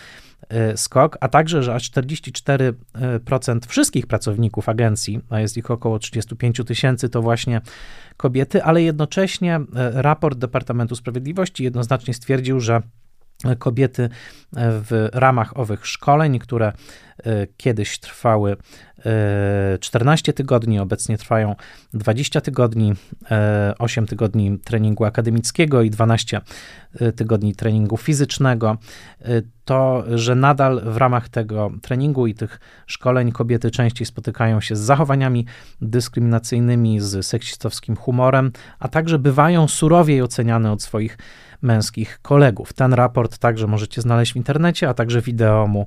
[0.49, 6.61] e, skok, a także, że aż 44% wszystkich pracowników agencji, a jest ich około 35
[6.67, 7.61] tysięcy, to właśnie
[8.17, 12.83] kobiety, ale jednocześnie e, raport Departamentu Sprawiedliwości jednoznacznie stwierdził, że
[13.59, 14.09] kobiety
[14.57, 16.67] w ramach owych szkoleń, które
[17.25, 18.57] e, kiedyś trwały
[19.81, 21.55] 14 e, tygodni, obecnie trwają
[21.95, 22.93] 20 tygodni,
[23.79, 26.41] 8 e, tygodni treningu akademickiego i 12
[27.17, 28.77] tygodni treningu fizycznego,
[29.65, 34.81] to, że nadal w ramach tego treningu i tych szkoleń kobiety częściej spotykają się z
[34.81, 35.47] zachowaniami
[35.81, 41.19] dyskryminacyjnymi, z seksistowskim humorem, a także bywają surowiej oceniane od swoich
[41.65, 42.73] męskich kolegów.
[42.73, 45.87] Ten raport także możecie znaleźć w internecie, a także wideo mu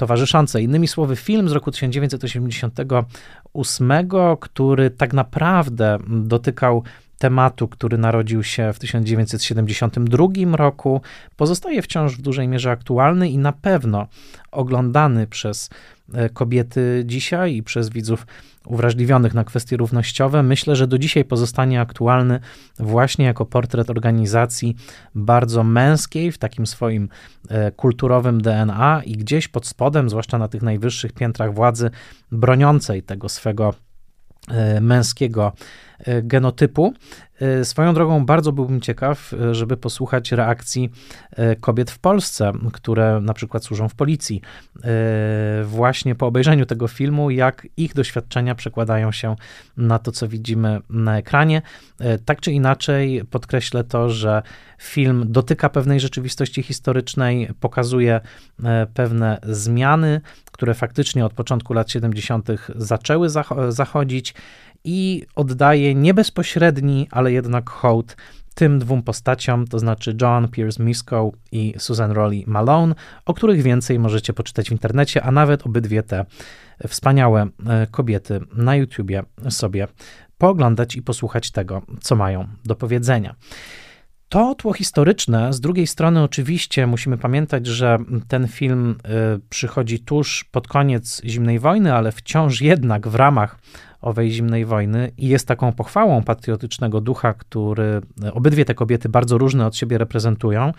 [0.00, 0.62] towarzyszące.
[0.62, 3.92] Innymi słowy, film z roku 1988,
[4.40, 6.82] który tak naprawdę dotykał
[7.20, 11.00] tematu, który narodził się w 1972 roku,
[11.36, 14.06] pozostaje wciąż w dużej mierze aktualny i na pewno
[14.50, 15.70] oglądany przez
[16.14, 18.26] e, kobiety dzisiaj i przez widzów
[18.66, 22.40] uwrażliwionych na kwestie równościowe, myślę, że do dzisiaj pozostanie aktualny
[22.78, 24.76] właśnie jako portret organizacji
[25.14, 27.08] bardzo męskiej, w takim swoim
[27.48, 31.90] e, kulturowym DNA i gdzieś pod spodem, zwłaszcza na tych najwyższych piętrach władzy,
[32.32, 33.74] broniącej tego swego
[34.80, 35.52] męskiego
[36.04, 36.94] E, genotypu.
[37.40, 40.90] E, swoją drogą bardzo byłbym ciekaw, e, żeby posłuchać reakcji
[41.60, 44.42] kobiet w Polsce, które na przykład służą w policji,
[45.64, 49.36] właśnie po obejrzeniu tego filmu, jak ich doświadczenia przekładają się
[49.76, 51.62] na to, co widzimy na ekranie.
[52.24, 54.42] Tak czy inaczej, podkreślę to, że
[54.78, 58.20] film dotyka pewnej rzeczywistości historycznej, pokazuje
[58.94, 60.20] pewne zmiany,
[60.60, 62.48] które faktycznie od początku lat 70.
[62.76, 63.28] zaczęły
[63.68, 64.34] zachodzić
[64.84, 68.16] i oddaje nie bezpośredni, ale jednak hołd
[68.54, 72.94] tym dwóm postaciom, to znaczy John Pierce Misko i Susan Rowley Malone,
[73.26, 76.24] o których więcej możecie poczytać w internecie, a nawet obydwie te
[76.88, 79.88] wspaniałe e, kobiety na YouTubie sobie
[80.38, 83.34] pooglądać i posłuchać tego, co mają do powiedzenia.
[84.30, 90.44] To tło historyczne, z drugiej strony, oczywiście musimy pamiętać, że ten film e, przychodzi tuż
[90.44, 93.58] pod koniec zimnej wojny, ale wciąż jednak w ramach
[94.00, 98.00] owej zimnej wojny i jest taką pochwałą patriotycznego ducha, który
[98.32, 100.72] obydwie te kobiety bardzo różne od siebie reprezentują.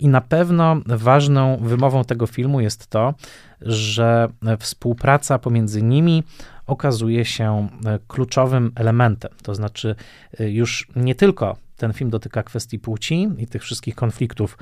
[0.00, 3.14] I na pewno ważną wymową tego filmu jest to,
[3.60, 4.28] że
[4.58, 6.22] współpraca pomiędzy nimi
[6.66, 7.68] okazuje się
[8.08, 9.30] kluczowym elementem.
[9.42, 9.94] To znaczy,
[10.38, 14.58] już nie tylko ten film dotyka kwestii płci i tych wszystkich konfliktów,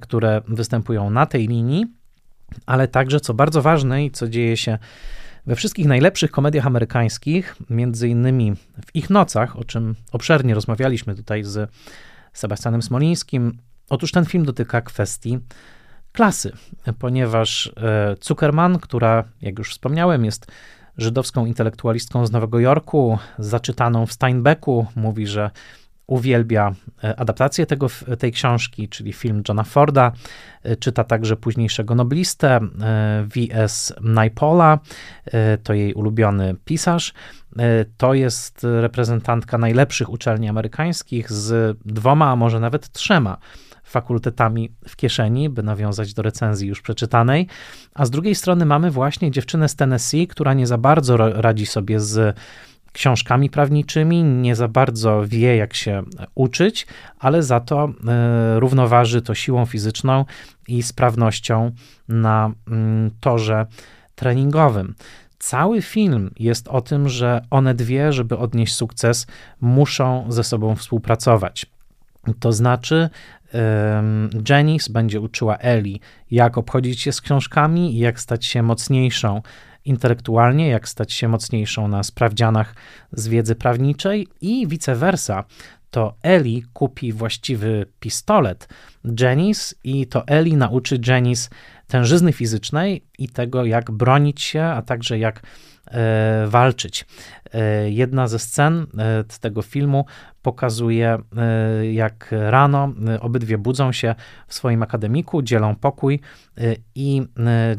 [0.00, 1.86] które występują na tej linii,
[2.66, 4.78] ale także, co bardzo ważne i co dzieje się
[5.46, 8.52] we wszystkich najlepszych komediach amerykańskich, między innymi
[8.86, 11.70] w ich nocach, o czym obszernie rozmawialiśmy tutaj z
[12.32, 15.38] Sebastianem Smolińskim, otóż ten film dotyka kwestii
[16.12, 16.52] klasy,
[16.98, 20.46] ponieważ e, Zuckerman, która, jak już wspomniałem, jest
[20.98, 25.50] żydowską intelektualistką z Nowego Jorku, zaczytaną w Steinbecku, mówi, że
[26.06, 26.72] uwielbia
[27.04, 27.86] e, adaptację tego,
[28.18, 30.12] tej książki, czyli film Johna Forda.
[30.62, 32.60] E, czyta także późniejszego noblistę e,
[33.34, 33.94] V.S.
[34.00, 34.78] Naipola,
[35.62, 37.12] to jej ulubiony pisarz.
[37.96, 43.38] To jest reprezentantka najlepszych uczelni amerykańskich z dwoma, a może nawet trzema
[43.84, 47.46] fakultetami w kieszeni, by nawiązać do recenzji już przeczytanej.
[47.94, 52.00] A z drugiej strony mamy właśnie dziewczynę z Tennessee, która nie za bardzo radzi sobie
[52.00, 52.36] z
[52.92, 56.02] książkami prawniczymi, nie za bardzo wie, jak się
[56.34, 56.86] uczyć,
[57.18, 60.24] ale za to e, równoważy to siłą fizyczną
[60.68, 61.70] i sprawnością
[62.08, 63.66] na mm, torze
[64.14, 64.94] treningowym.
[65.38, 69.26] Cały film jest o tym, że one dwie, żeby odnieść sukces,
[69.60, 71.66] muszą ze sobą współpracować.
[72.40, 73.10] To znaczy,
[74.48, 79.42] Janice będzie uczyła Eli, jak obchodzić się z książkami i jak stać się mocniejszą
[79.84, 82.74] intelektualnie, jak stać się mocniejszą na sprawdzianach
[83.12, 85.44] z wiedzy prawniczej i vice versa.
[85.90, 88.68] To Eli kupi właściwy pistolet
[89.20, 91.48] Janice i to Eli nauczy Janice
[91.86, 95.42] tężyzny fizycznej i tego, jak bronić się, a także jak
[95.86, 97.06] e, walczyć.
[97.52, 100.06] E, jedna ze scen e, tego filmu
[100.42, 104.14] pokazuje, e, jak rano obydwie budzą się
[104.46, 106.20] w swoim akademiku, dzielą pokój
[106.94, 107.22] i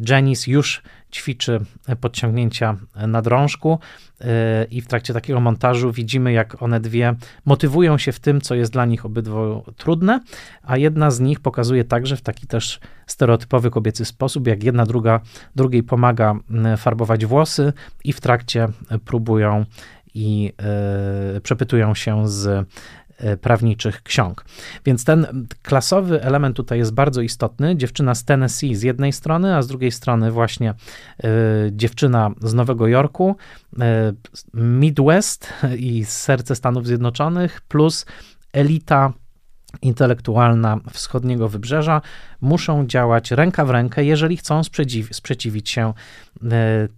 [0.09, 1.59] Janice już ćwiczy
[2.01, 3.79] podciągnięcia na drążku
[4.71, 8.71] i w trakcie takiego montażu widzimy, jak one dwie motywują się w tym, co jest
[8.71, 10.19] dla nich obydwu trudne,
[10.63, 15.19] a jedna z nich pokazuje także w taki też stereotypowy kobiecy sposób, jak jedna druga
[15.55, 16.35] drugiej pomaga
[16.77, 18.67] farbować włosy i w trakcie
[19.05, 19.65] próbują
[20.13, 20.53] i
[21.37, 22.67] y, przepytują się z
[23.17, 24.45] E, prawniczych ksiąg.
[24.85, 27.75] Więc ten klasowy element tutaj jest bardzo istotny.
[27.75, 31.27] Dziewczyna z Tennessee z jednej strony, a z drugiej strony właśnie y,
[31.71, 33.35] dziewczyna z Nowego Jorku,
[34.53, 38.05] Midwest i serce Stanów Zjednoczonych, plus
[38.53, 39.13] elita
[39.81, 42.01] intelektualna wschodniego wybrzeża
[42.41, 45.93] muszą działać ręka w rękę, jeżeli chcą sprzeciw sprzeciwić się
[46.43, 46.43] e,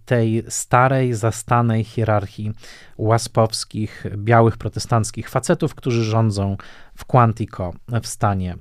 [0.04, 2.52] tej starej, zastanej hierarchii
[2.96, 6.56] łaspowskich, białych protestanckich facetów, którzy rządzą
[6.96, 7.72] w Quantico
[8.02, 8.56] w stanie, e,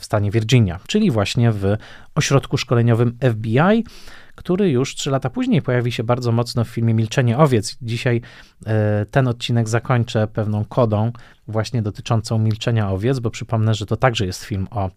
[0.00, 1.76] w stanie Virginia, czyli właśnie w
[2.14, 3.84] ośrodku szkoleniowym FBI,
[4.40, 7.76] który już trzy lata później pojawi się bardzo mocno w filmie Milczenie Owiec.
[7.82, 8.20] Dzisiaj
[8.66, 11.12] e, ten odcinek zakończę pewną kodą
[11.48, 14.90] właśnie dotyczącą Milczenia Owiec, bo przypomnę, że to także jest film o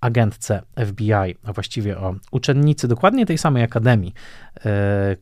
[0.00, 1.12] agentce FBI,
[1.44, 4.12] a właściwie o uczennicy dokładnie tej samej akademii,
[4.56, 4.60] e,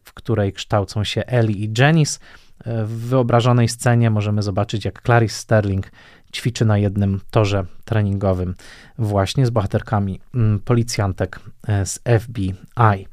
[0.04, 2.18] w której kształcą się Ellie i Janice.
[2.64, 5.92] E, w wyobrażonej scenie możemy zobaczyć, jak Clarice Sterling
[6.32, 8.54] ćwiczy na jednym torze treningowym
[8.98, 13.06] właśnie z bohaterkami mm, policjantek e, z FBI.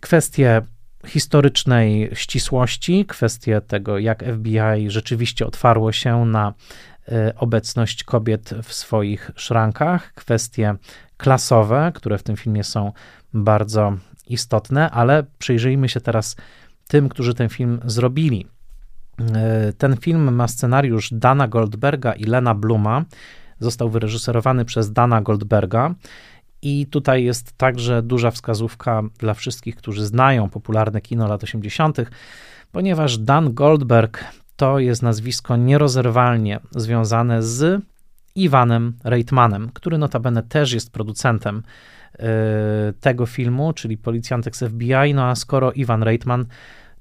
[0.00, 0.62] Kwestie
[1.06, 6.54] historycznej ścisłości, kwestie tego, jak FBI rzeczywiście otwarło się na
[7.08, 10.74] e, obecność kobiet w swoich szrankach, kwestie
[11.16, 12.92] klasowe, które w tym filmie są
[13.34, 13.96] bardzo
[14.26, 16.36] istotne, ale przyjrzyjmy się teraz
[16.88, 18.46] tym, którzy ten film zrobili.
[19.34, 23.04] E, ten film ma scenariusz Dana Goldberga i Lena Bluma.
[23.60, 25.94] Został wyreżyserowany przez Dana Goldberga.
[26.62, 31.98] I tutaj jest także duża wskazówka dla wszystkich, którzy znają popularne kino lat 80.,
[32.72, 34.24] ponieważ Dan Goldberg
[34.56, 37.82] to jest nazwisko nierozerwalnie związane z
[38.34, 41.62] Iwanem Reitmanem, który notabene też jest producentem
[42.18, 42.24] yy,
[43.00, 45.14] tego filmu, czyli Policjantek z FBI.
[45.14, 46.46] No a skoro Iwan Reitman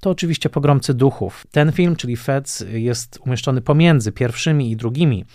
[0.03, 1.47] to oczywiście Pogromcy Duchów.
[1.51, 5.25] Ten film, czyli Feds, jest umieszczony pomiędzy pierwszymi i drugimi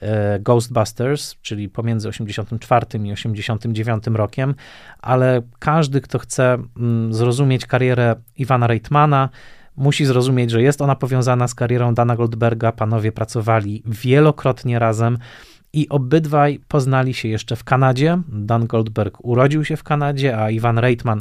[0.00, 4.54] e, Ghostbusters, czyli pomiędzy 84 i 89 rokiem,
[4.98, 9.28] ale każdy, kto chce mm, zrozumieć karierę Iwana Reitmana,
[9.76, 12.72] musi zrozumieć, że jest ona powiązana z karierą Dana Goldberga.
[12.72, 15.18] Panowie pracowali wielokrotnie razem
[15.72, 18.18] i obydwaj poznali się jeszcze w Kanadzie.
[18.28, 21.20] Dan Goldberg urodził się w Kanadzie, a Iwan Reitman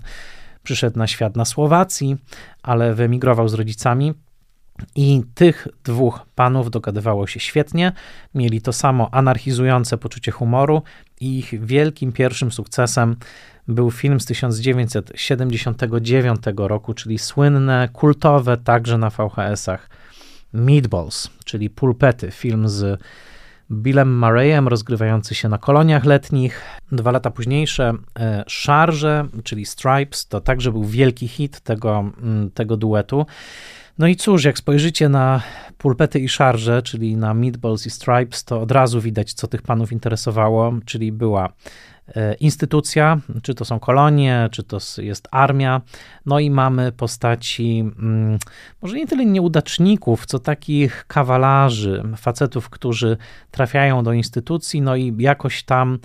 [0.66, 2.18] przyszedł na świat na Słowacji,
[2.64, 4.14] ale wyemigrował z rodzicami.
[4.96, 7.92] I tych dwóch panów dogadywało się świetnie,
[8.34, 10.82] mieli to samo anarchizujące poczucie humoru,
[11.22, 13.16] i ich wielkim pierwszym sukcesem
[13.68, 19.90] był film z 1979 roku, czyli słynne, kultowe także na VHS-ach
[20.54, 23.02] Meatballs, czyli pulpety, film z
[23.72, 26.62] Billem Murrayem rozgrywający się na koloniach letnich.
[26.92, 32.78] Dwa lata późniejsze e, Charge, czyli Stripes, to także był wielki hit tego, mm, tego
[32.78, 33.26] duetu.
[33.98, 35.42] No i cóż, jak spojrzycie na
[35.78, 39.92] pulpety i szarże, czyli na Meatballs i Stripes, to od razu widać, co tych panów
[39.92, 41.54] interesowało, czyli była
[42.40, 45.82] instytucja, czy to są kolonie, czy to jest armia.
[46.26, 48.40] No i mamy postaci, mm,
[48.82, 53.18] może nie tyle nieudaczników, co takich kawalarzy, facetów, którzy
[53.52, 56.00] trafiają do instytucji, no i jakoś tam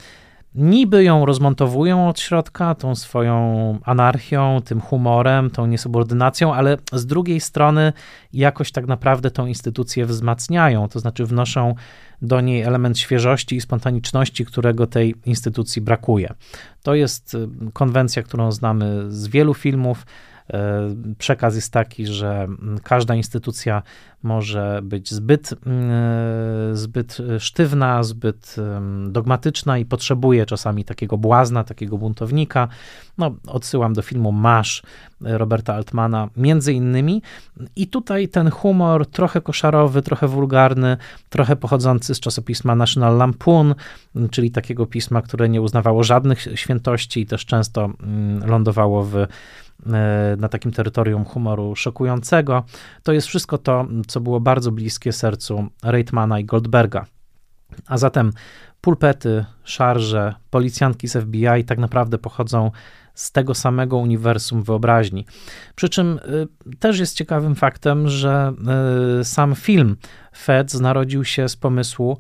[0.55, 7.41] niby ją rozmontowują od środka, tą swoją anarchią, tym humorem, tą niesubordynacją, ale z drugiej
[7.41, 7.93] strony
[8.33, 11.75] jakoś tak naprawdę tą instytucję wzmacniają, to znaczy wnoszą
[12.23, 16.35] do niej element świeżości i spontaniczności, którego tej instytucji brakuje.
[16.83, 20.07] To jest y, konwencja, którą znamy z wielu filmów.
[20.53, 23.83] E, przekaz jest taki, że mm, każda instytucja
[24.23, 28.57] może być zbyt, mm, e, zbyt sztywna, zbyt
[29.09, 32.69] dogmatyczna i potrzebuje czasami takiego błazna, takiego buntownika.
[33.19, 34.83] No, odsyłam do filmu Masz
[35.21, 37.23] Roberta Altmana, między innymi.
[37.77, 40.97] I tutaj ten humor trochę koszarowy, trochę wulgarny,
[41.29, 43.75] trochę pochodzący z czasopisma National Lampoon,
[44.31, 49.27] czyli takiego pisma, które nie uznawało żadnych świętości i też często mm, lądowało w E,
[50.39, 52.64] na takim terytorium humoru szokującego.
[53.03, 57.07] To jest wszystko to, co było bardzo bliskie sercu Reitmana i Goldberga.
[57.87, 58.33] A zatem
[58.81, 62.70] pulpety, szarże, policjantki z FBI tak naprawdę pochodzą
[63.14, 65.26] z tego samego uniwersum wyobraźni.
[65.74, 66.20] Przy czym
[66.72, 68.53] y, też jest ciekawym faktem, że
[69.20, 69.97] y, sam film
[70.37, 72.18] Feds narodził się z pomysłu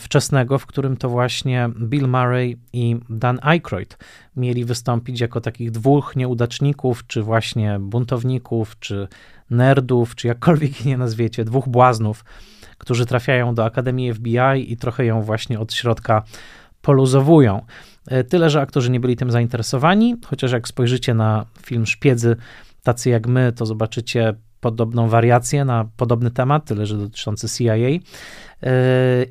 [0.00, 3.98] wczesnego, w którym to właśnie Bill Murray i Dan Aykroyd
[4.36, 9.08] mieli wystąpić jako takich dwóch nieudaczników, czy właśnie buntowników, czy
[9.50, 12.24] nerdów, czy jakkolwiek nie nazwiecie, dwóch błaznów,
[12.78, 16.22] którzy trafiają do Akademii FBI i trochę ją właśnie od środka
[16.82, 17.62] poluzowują.
[18.06, 22.36] E, tyle, że aktorzy nie byli tym zainteresowani, chociaż jak spojrzycie na film Szpiedzy,
[22.82, 27.74] tacy jak my, to zobaczycie podobną wariację na podobny temat, tyle że dotyczący CIA.
[27.74, 28.00] E,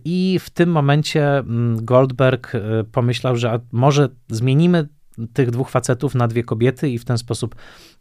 [0.06, 2.60] I w tym momencie mm, Goldberg e,
[2.92, 4.88] pomyślał, że może zmienimy
[5.34, 7.56] tych dwóch facetów na dwie kobiety i w ten sposób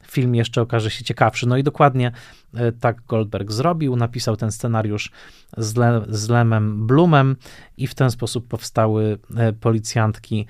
[0.06, 1.48] film jeszcze okaże się ciekawszy.
[1.48, 2.12] No i dokładnie
[2.54, 5.10] e, tak Goldberg zrobił, napisał ten scenariusz
[5.56, 7.36] z, Le, z Lemem Blumem
[7.76, 9.18] i w ten sposób powstały
[9.60, 10.46] policjantki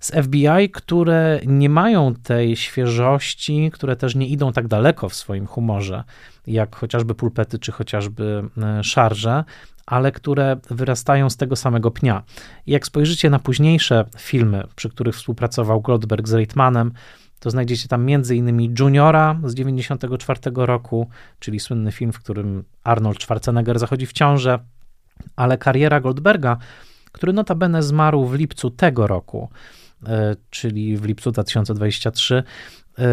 [0.00, 5.46] z FBI, które nie mają tej świeżości, które też nie idą tak daleko w swoim
[5.46, 6.04] humorze,
[6.46, 9.44] jak chociażby pulpety czy chociażby e, szarże,
[9.86, 12.22] ale które wyrastają z tego samego pnia.
[12.66, 16.92] Jak spojrzycie na późniejsze filmy, przy których współpracował Goldberg z Reitmanem,
[17.40, 18.74] to znajdziecie tam m.in.
[18.78, 24.58] Juniora z 94 roku, czyli słynny film, w którym Arnold Schwarzenegger zachodzi w ciążę,
[25.36, 26.56] ale kariera Goldberga,
[27.12, 29.48] który notabene zmarł w lipcu tego roku,
[30.50, 32.42] czyli w lipcu 2023,
[32.98, 33.04] e,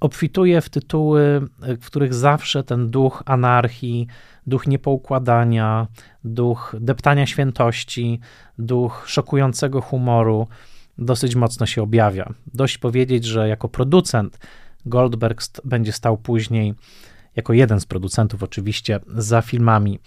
[0.00, 4.06] obfituje w tytuły, e, w których zawsze ten duch anarchii,
[4.46, 5.86] duch niepoukładania,
[6.24, 8.20] duch deptania świętości,
[8.58, 10.48] duch szokującego humoru
[10.98, 12.32] dosyć mocno się objawia.
[12.54, 14.38] Dość powiedzieć, że jako producent
[14.86, 16.74] Goldberg będzie stał później
[17.36, 19.98] jako jeden z producentów oczywiście za filmami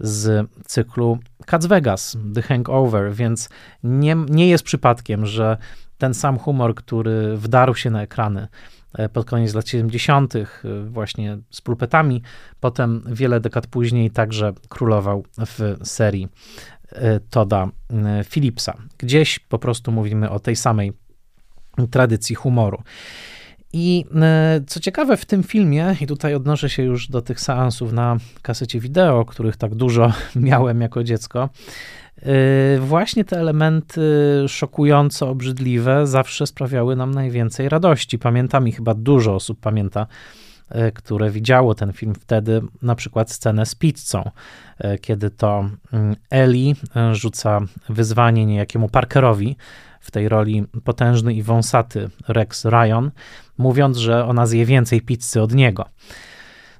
[0.00, 3.48] z cyklu Cats Vegas, The Hangover, więc
[3.82, 5.56] nie, nie jest przypadkiem, że
[5.98, 8.48] ten sam humor, który wdarł się na ekrany
[8.94, 10.44] e, pod koniec lat 70., e,
[10.88, 12.22] właśnie z pulpetami,
[12.60, 16.28] potem wiele dekad później także królował w serii
[16.92, 17.68] e, Toda
[18.30, 18.76] Philipsa.
[18.98, 20.92] Gdzieś po prostu mówimy o tej samej
[21.90, 22.82] tradycji humoru.
[23.76, 27.92] I e, co ciekawe w tym filmie, i tutaj odnoszę się już do tych seansów
[27.92, 31.48] na kasecie wideo, których tak dużo miałem jako dziecko,
[32.16, 34.00] e, właśnie te elementy
[34.48, 38.18] szokująco obrzydliwe zawsze sprawiały nam najwięcej radości.
[38.18, 40.06] Pamiętam i chyba dużo osób pamięta,
[40.68, 44.30] e, które widziało ten film wtedy, na przykład scenę z pizzą,
[45.00, 46.76] kiedy to mm, Eli
[47.12, 49.56] rzuca wyzwanie niejakiemu Parkerowi,
[50.04, 53.10] w tej roli potężny i wąsaty Rex Ryan,
[53.58, 55.84] mówiąc, że ona zje więcej pizzy od niego.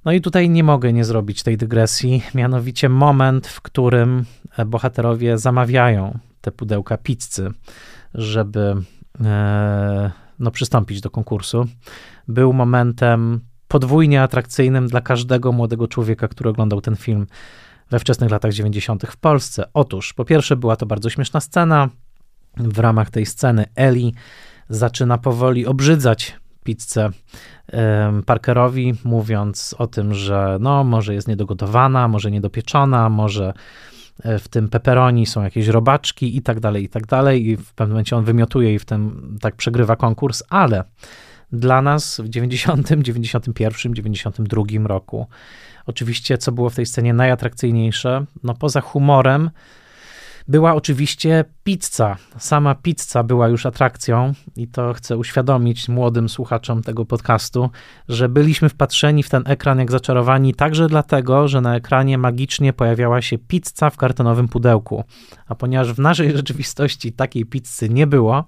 [0.04, 4.24] No i tutaj nie mogę nie zrobić tej dygresji, mianowicie moment, w którym
[4.66, 7.50] bohaterowie zamawiają te pudełka pizzy,
[8.14, 8.74] żeby
[9.24, 11.66] e, no, przystąpić do konkursu,
[12.28, 17.26] był momentem podwójnie atrakcyjnym dla każdego młodego człowieka, który oglądał ten film
[17.90, 19.02] we wczesnych latach 90.
[19.06, 19.64] w Polsce.
[19.74, 21.88] Otóż, po pierwsze, była to bardzo śmieszna scena,
[22.56, 24.14] w ramach tej sceny Eli
[24.68, 27.10] zaczyna powoli obrzydzać pizzę
[28.26, 33.52] Parkerowi, mówiąc o tym, że no, może jest niedogotowana, może niedopieczona, może
[34.22, 37.46] e, w tym pepperoni są jakieś robaczki i tak dalej, i tak dalej.
[37.46, 40.84] I w pewnym momencie on wymiotuje i w tym tak przegrywa konkurs, ale
[41.52, 45.26] dla nas w 90, 91, 92 roku,
[45.86, 49.50] oczywiście, co było w tej scenie najatrakcyjniejsze, no poza humorem,
[50.48, 52.16] była oczywiście pizza.
[52.38, 57.70] Sama pizza była już atrakcją i to chcę uświadomić młodym słuchaczom tego podcastu,
[58.08, 63.22] że byliśmy wpatrzeni w ten ekran jak zaczarowani także dlatego, że na ekranie magicznie pojawiała
[63.22, 65.04] się pizza w kartonowym pudełku.
[65.46, 68.44] A ponieważ w naszej rzeczywistości takiej pizzy nie było,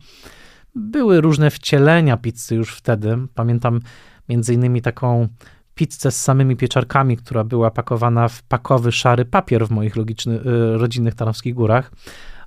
[0.74, 3.18] były różne wcielenia pizzy już wtedy.
[3.34, 3.80] Pamiętam
[4.28, 5.28] między innymi taką
[5.76, 10.78] pizzę z samymi pieczarkami, która była pakowana w pakowy szary papier w moich logiczny, y,
[10.78, 11.92] rodzinnych Tarnowskich Górach,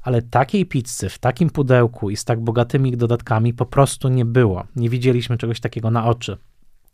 [0.02, 4.64] ale takiej pizzy w takim pudełku i z tak bogatymi dodatkami po prostu nie było.
[4.76, 6.38] Nie widzieliśmy czegoś takiego na oczy.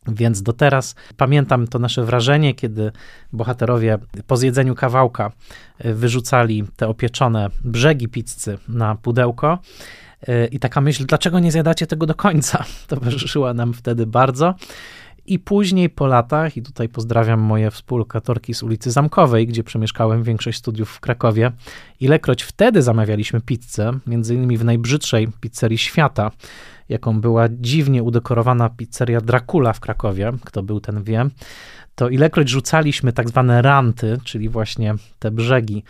[0.08, 2.92] Więc do teraz pamiętam to nasze wrażenie, kiedy
[3.34, 5.32] bohaterowie po zjedzeniu kawałka
[5.86, 9.60] y, wyrzucali te opieczone brzegi pizzy na pudełko.
[10.30, 14.56] Y, I taka myśl, dlaczego nie zjadacie tego do końca, towarzyszyła nam wtedy bardzo.
[15.28, 20.58] I później po latach, i tutaj pozdrawiam moje współlokatorki z ulicy Zamkowej, gdzie przemieszkałem większość
[20.58, 21.52] studiów w Krakowie,
[22.00, 26.32] ilekroć wtedy zamawialiśmy pizzę, między innymi w najbrzydszej pizzerii świata,
[26.90, 31.26] jaką była dziwnie udekorowana pizzeria Dracula w Krakowie, kto był ten wie,
[31.96, 35.84] to ilekroć rzucaliśmy tak zwane ranty, czyli właśnie te brzegi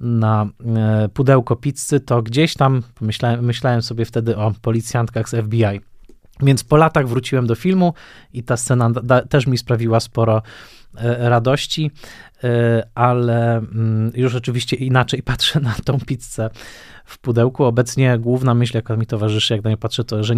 [0.00, 5.80] na e, pudełko pizzy, to gdzieś tam myślałem, myślałem sobie wtedy o policjantkach z FBI.
[6.42, 7.94] Więc po latach wróciłem do filmu
[8.32, 10.42] i ta scena da, też mi sprawiła sporo
[11.18, 11.90] radości,
[12.94, 16.50] ale mm, już oczywiście inaczej patrzę na tą pizzę
[17.08, 17.64] w pudełku.
[17.64, 20.34] Obecnie główna myśl, jaka mi towarzyszy, jak na nie patrzę, to, że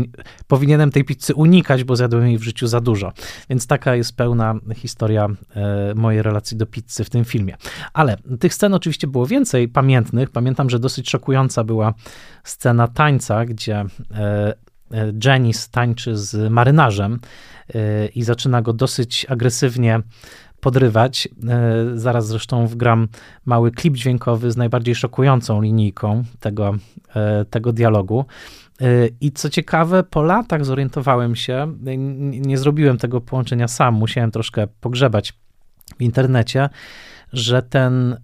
[0.47, 3.13] powinienem tej pizzy unikać, bo zjadłem jej w życiu za dużo.
[3.51, 7.57] Więc taka jest pełna historia e, mojej relacji do pizzy w tym filmie.
[7.93, 10.31] Ale tych scen oczywiście było więcej pamiętnych.
[10.31, 11.95] Pamiętam, że dosyć szokująca była
[12.45, 14.55] scena tańca, gdzie e, e,
[15.25, 17.21] Janice tańczy z marynarzem
[18.15, 20.01] i zaczyna go dosyć agresywnie
[20.61, 21.29] podrywać.
[21.49, 23.09] E, zaraz zresztą wgram
[23.45, 26.75] mały klip dźwiękowy z najbardziej szokującą linijką tego,
[27.17, 28.25] e, tego dialogu.
[29.21, 31.75] I co ciekawe, po latach zorientowałem się,
[32.31, 35.33] nie zrobiłem tego połączenia sam, musiałem troszkę pogrzebać
[35.99, 36.69] w internecie,
[37.33, 38.17] że ten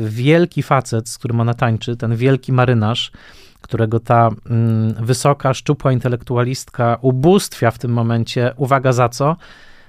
[0.00, 3.12] wielki facet, z którym ona tańczy, ten wielki marynarz,
[3.60, 9.36] którego ta mm, wysoka, szczupła intelektualistka ubóstwia w tym momencie, uwaga za co?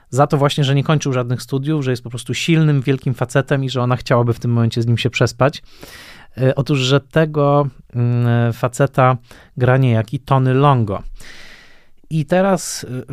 [0.09, 3.63] za to właśnie, że nie kończył żadnych studiów, że jest po prostu silnym, wielkim facetem
[3.63, 5.63] i że ona chciałaby w tym momencie z nim się przespać.
[6.37, 9.17] E, otóż, że tego mm, faceta
[9.57, 11.03] gra niejaki Tony Longo.
[12.09, 13.03] I teraz e,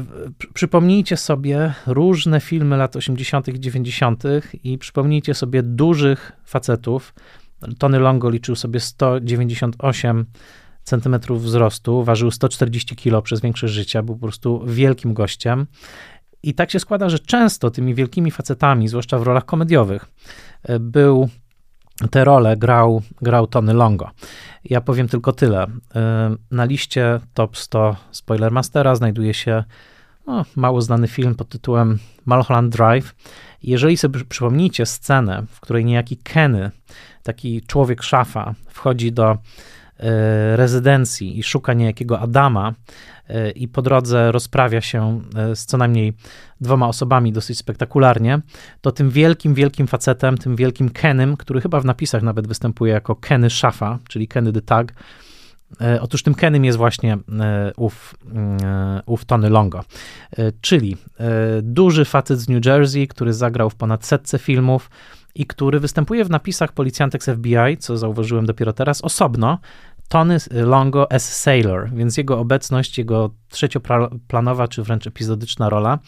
[0.55, 4.23] przypomnijcie sobie różne filmy lat 80., i 90.
[4.65, 7.15] i przypomnijcie sobie dużych facetów.
[7.79, 10.27] Tony Longo liczył sobie 198
[10.83, 15.67] centymetrów wzrostu, ważył 140 kg przez większość życia, był po prostu wielkim gościem.
[16.43, 20.07] I tak się składa, że często tymi wielkimi facetami, zwłaszcza w rolach komediowych,
[20.81, 21.29] był
[22.11, 24.11] te role grał, grał Tony Longo.
[24.65, 25.67] Ja powiem tylko tyle.
[26.51, 29.65] Na liście top 100 Spoilermastera znajduje się
[30.27, 33.15] no, mało znany film pod tytułem Mulholland Drive.
[33.63, 36.71] Jeżeli sobie przypomnicie scenę, w której niejaki Kenny,
[37.27, 39.37] taki człowiek szafa, wchodzi do e,
[40.57, 42.75] rezydencji i szuka niejakiego Adama,
[43.55, 46.13] i po drodze rozprawia się e, z co najmniej
[46.61, 48.41] dwoma osobami dosyć spektakularnie,
[48.81, 53.17] to tym wielkim, wielkim facetem, tym wielkim Kenym, który chyba w napisach nawet występuje jako
[53.17, 54.93] Kenny Szafa, czyli Kenny the Tag,
[55.81, 58.15] e, Otóż tym Kenym jest właśnie e, ów,
[59.07, 59.85] ów Tony Longo,
[60.61, 60.97] czyli
[61.63, 64.91] duży facet z New Jersey, który zagrał w ponad setce filmów
[65.37, 69.59] i który występuje w napisach policjantek z FBI, co zauważyłem dopiero teraz, osobno,
[70.09, 75.99] Tony Longo as Sailor, więc jego obecność, jego trzecioplanowa czy wręcz epizodyczna rola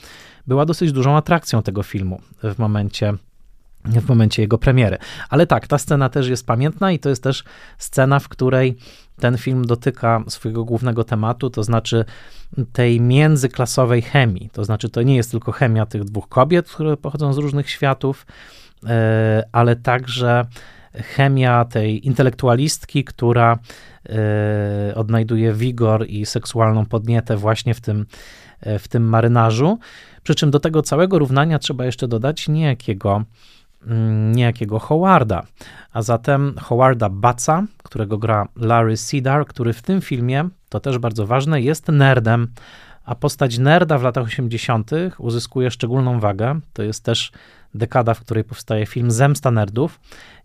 [0.46, 3.14] była dosyć dużą atrakcją tego filmu w momencie
[3.84, 4.98] w momencie jego premiery.
[5.30, 7.44] Ale tak, ta scena też jest pamiętna i to jest też
[7.78, 8.76] scena, w której
[9.20, 12.04] ten film dotyka swojego głównego tematu, to znaczy
[12.72, 14.50] tej międzyklasowej chemii.
[14.52, 18.26] To znaczy, to nie jest tylko chemia tych dwóch kobiet, które pochodzą z różnych światów,
[19.52, 20.44] ale także
[20.94, 23.58] chemia tej intelektualistki, która
[24.90, 28.06] y, odnajduje wigor i seksualną podnietę właśnie w tym,
[28.60, 29.78] e, w tym marynarzu.
[30.22, 33.22] Przy czym do tego całego równania trzeba jeszcze dodać niejakiego,
[33.86, 35.42] mm, niejakiego Howarda,
[35.92, 41.26] a zatem Howarda Batsa, którego gra Larry Cedar, który w tym filmie, to też bardzo
[41.26, 42.48] ważne, jest nerdem,
[43.04, 44.90] a postać nerda w latach 80.
[45.18, 46.60] uzyskuje szczególną wagę.
[46.72, 47.32] To jest też
[47.74, 50.00] dekada, w której powstaje film Zemsta Nerdów.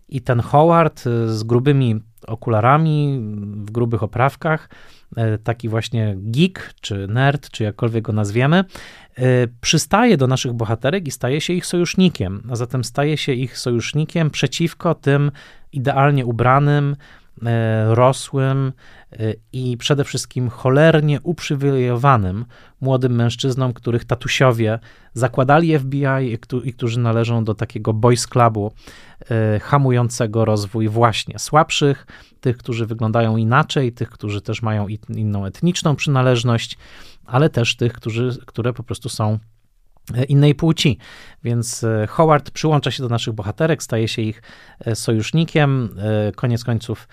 [0.08, 3.20] I ten Howard y, z grubymi okularami,
[3.66, 4.68] w grubych oprawkach,
[5.18, 8.64] y, taki właśnie geek, czy nerd, czy jakkolwiek go nazwiemy,
[9.18, 9.22] y,
[9.60, 14.30] przystaje do naszych bohaterek i staje się ich sojusznikiem, a zatem staje się ich sojusznikiem
[14.30, 15.30] przeciwko tym
[15.72, 16.96] idealnie ubranym,
[17.88, 18.72] rosłym
[19.52, 22.44] i przede wszystkim cholernie uprzywilejowanym
[22.80, 24.78] młodym mężczyznom, których tatusiowie
[25.14, 28.72] zakładali FBI i którzy należą do takiego boys clubu
[29.30, 32.06] E, hamującego rozwój właśnie słabszych,
[32.40, 36.78] tych, którzy wyglądają inaczej, tych, którzy też mają inną etniczną przynależność,
[37.26, 39.38] ale też tych, którzy, które po prostu są e,
[40.28, 40.98] innej płci.
[41.44, 44.42] Więc e, Howard przyłącza się do naszych bohaterek, staje się ich
[44.94, 45.96] sojusznikiem,
[46.36, 47.08] koniec końców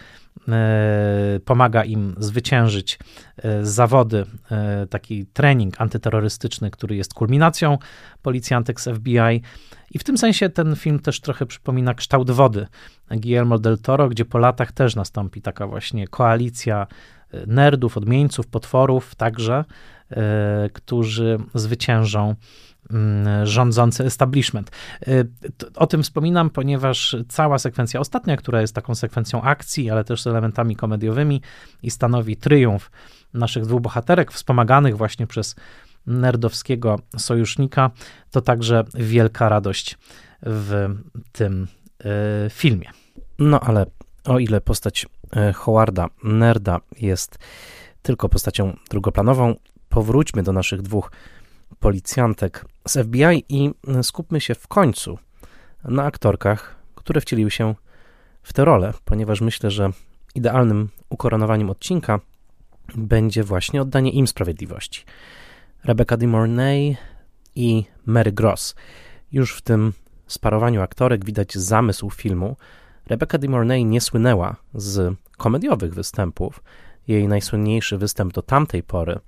[1.46, 3.00] pomaga im zwyciężyć
[3.62, 4.26] zawody,
[4.89, 7.78] taki trening antyterrorystyczny, który jest kulminacją
[8.22, 9.42] policjantek z FBI.
[9.92, 12.68] I w tym sensie ten film też trochę przypomina kształt wody
[13.12, 16.88] Guillermo del Toro, gdzie po latach też nastąpi taka właśnie koalicja
[17.32, 19.66] e, nerdów, odmieńców, potworów także,
[20.12, 22.36] e, którzy zwyciężą
[23.44, 24.72] rządzący establishment.
[25.08, 25.24] E,
[25.76, 30.28] o tym wspominam, ponieważ cała sekwencja ostatnia, która jest taką sekwencją akcji, ale też z
[30.28, 31.42] elementami komediowymi
[31.84, 32.92] i stanowi triumf
[33.34, 35.56] naszych dwóch bohaterek, wspomaganych właśnie przez
[36.08, 37.92] nerdowskiego sojusznika,
[38.32, 39.98] to także wielka radość
[40.44, 40.88] w
[41.32, 41.68] tym
[42.00, 42.90] e, filmie.
[43.40, 43.86] No ale
[44.26, 45.06] o ile postać
[45.36, 47.40] e, Howarda, nerda, jest
[48.02, 49.56] tylko postacią drugoplanową,
[49.90, 51.12] powróćmy do naszych dwóch
[51.80, 55.18] policjantek z FBI i skupmy się w końcu
[55.84, 57.76] na aktorkach, które wcieliły się
[58.44, 59.90] w tę rolę, ponieważ myślę, że
[60.36, 62.20] idealnym ukoronowaniem odcinka
[62.96, 65.06] będzie właśnie oddanie im sprawiedliwości.
[65.84, 66.98] Rebecca De Mornay
[67.56, 68.76] i Mary Gross.
[69.32, 69.94] Już w tym
[70.28, 72.56] sparowaniu aktorek widać zamysł filmu.
[73.08, 76.64] Rebecca De Mornay nie słynęła z komediowych występów.
[77.08, 79.20] Jej najsłynniejszy występ do tamtej pory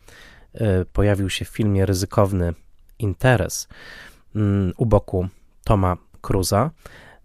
[0.94, 2.54] pojawił się w filmie Ryzykowny
[3.00, 3.68] Interes
[4.36, 5.28] mm, u boku
[5.64, 6.72] Toma Cruza.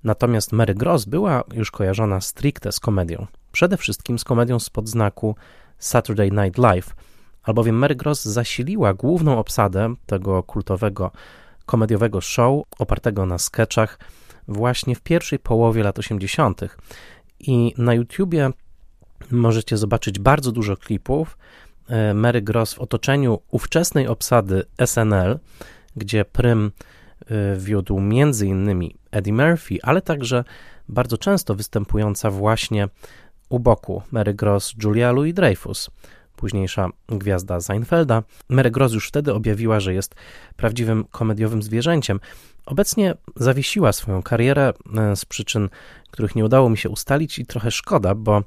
[0.04, 3.26] Natomiast Mary Gross była już kojarzona stricte z komedią.
[3.52, 5.36] Przede wszystkim z komedią spod znaku
[5.78, 6.94] Saturday Night Live,
[7.42, 11.10] albowiem Mary Gross zasiliła główną obsadę tego kultowego
[11.66, 13.98] komediowego show opartego na sketchach
[14.48, 16.60] właśnie w pierwszej połowie lat 80.
[17.40, 18.50] I na YouTubie
[19.30, 21.38] możecie zobaczyć bardzo dużo klipów
[22.14, 25.38] Mary Gross w otoczeniu ówczesnej obsady SNL,
[25.96, 26.72] gdzie prym
[27.20, 28.00] e, wiódł
[28.44, 30.44] innymi Eddie Murphy, ale także
[30.88, 32.88] bardzo często występująca właśnie
[33.48, 35.90] u boku Mary Gross Julia Louis-Dreyfus,
[36.36, 38.22] późniejsza gwiazda Seinfelda.
[38.48, 40.14] Mary Gross już wtedy objawiła, że jest
[40.56, 42.20] prawdziwym komediowym zwierzęciem.
[42.66, 45.68] Obecnie zawiesiła swoją karierę e, z przyczyn,
[46.10, 48.42] których nie udało mi się ustalić i trochę szkoda, bo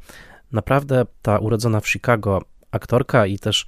[0.51, 2.41] naprawdę ta urodzona w Chicago
[2.71, 3.65] aktorka i też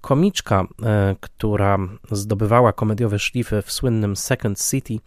[0.00, 1.78] komiczka, e, która
[2.10, 4.98] zdobywała komediowe szlify w słynnym Second City,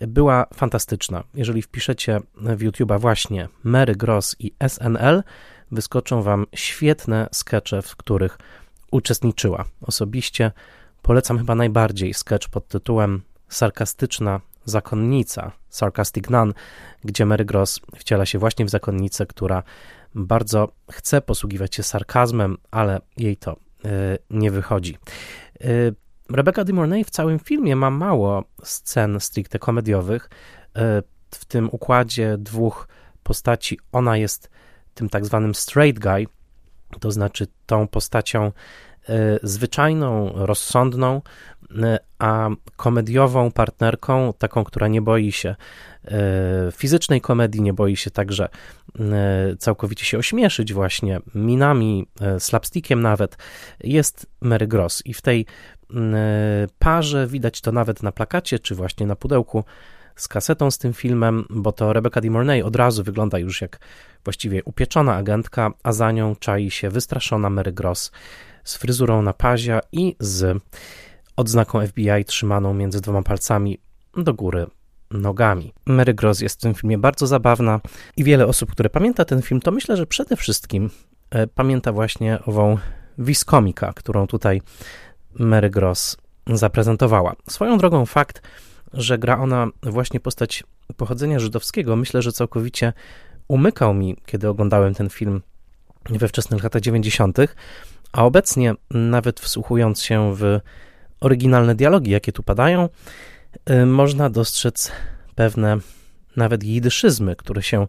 [0.00, 1.24] była fantastyczna.
[1.34, 5.22] Jeżeli wpiszecie w YouTube'a właśnie Mary Gross i SNL,
[5.70, 8.38] wyskoczą Wam świetne skecze, w których
[8.90, 9.64] uczestniczyła.
[9.82, 10.52] Osobiście
[11.02, 16.54] polecam chyba najbardziej sketch pod tytułem Sarkastyczna zakonnica, Sarcastic Nun,
[17.04, 19.62] gdzie Mary Gross wciela się właśnie w zakonnicę, która
[20.14, 23.58] bardzo chce posługiwać się sarkazmem, ale jej to y,
[24.30, 24.98] nie wychodzi.
[25.64, 25.94] Y,
[26.30, 30.30] Rebecca De Mornay w całym filmie ma mało scen stricte komediowych.
[30.76, 30.80] Y,
[31.30, 32.88] w tym układzie dwóch
[33.22, 34.50] postaci ona jest
[34.94, 36.26] tym tak zwanym straight guy,
[37.00, 38.52] to znaczy tą postacią
[39.42, 41.22] zwyczajną, rozsądną,
[42.18, 45.54] a komediową partnerką, taką, która nie boi się
[46.72, 48.48] fizycznej komedii, nie boi się także
[49.00, 53.36] E, całkowicie się ośmieszyć właśnie minami, e, slapstickiem nawet,
[53.80, 55.02] jest Mary Gross.
[55.06, 55.46] I w tej
[55.90, 55.96] e,
[56.78, 59.64] parze widać to nawet na plakacie, czy właśnie na pudełku
[60.16, 63.78] z kasetą z tym filmem, bo to Rebecca De Mornay od razu wygląda już jak
[64.24, 68.12] właściwie upieczona agentka, a za nią czai się wystraszona Mary Gross
[68.64, 70.62] z fryzurą na pazia i z
[71.36, 73.78] odznaką FBI trzymaną między dwoma palcami
[74.16, 74.66] do góry
[75.10, 75.72] nogami.
[75.86, 77.80] Mary Gross jest w tym filmie bardzo zabawna
[78.16, 80.90] i wiele osób, które pamięta ten film, to myślę, że przede wszystkim
[81.30, 82.78] e, pamięta właśnie ową
[83.18, 84.62] Wiskomika, którą tutaj
[85.34, 87.32] Mary Gross zaprezentowała.
[87.48, 88.42] Swoją drogą fakt,
[88.92, 90.64] że gra ona właśnie postać
[90.96, 92.92] pochodzenia żydowskiego, myślę, że całkowicie
[93.48, 95.42] umykał mi, kiedy oglądałem ten film
[96.10, 97.38] we wczesnych latach 90.,
[98.14, 100.60] a obecnie, nawet wsłuchując się w
[101.20, 102.88] oryginalne dialogi, jakie tu padają,
[103.70, 104.92] Y, można dostrzec
[105.34, 105.78] pewne
[106.36, 107.86] nawet jidyszyzmy, które się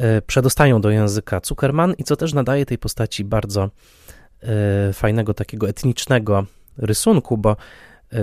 [0.00, 3.70] y, przedostają do języka Zuckerman i co też nadaje tej postaci bardzo
[4.90, 6.46] y, fajnego takiego etnicznego
[6.76, 7.56] rysunku, bo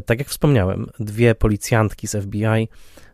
[0.05, 2.67] tak jak wspomniałem, dwie policjantki z FBI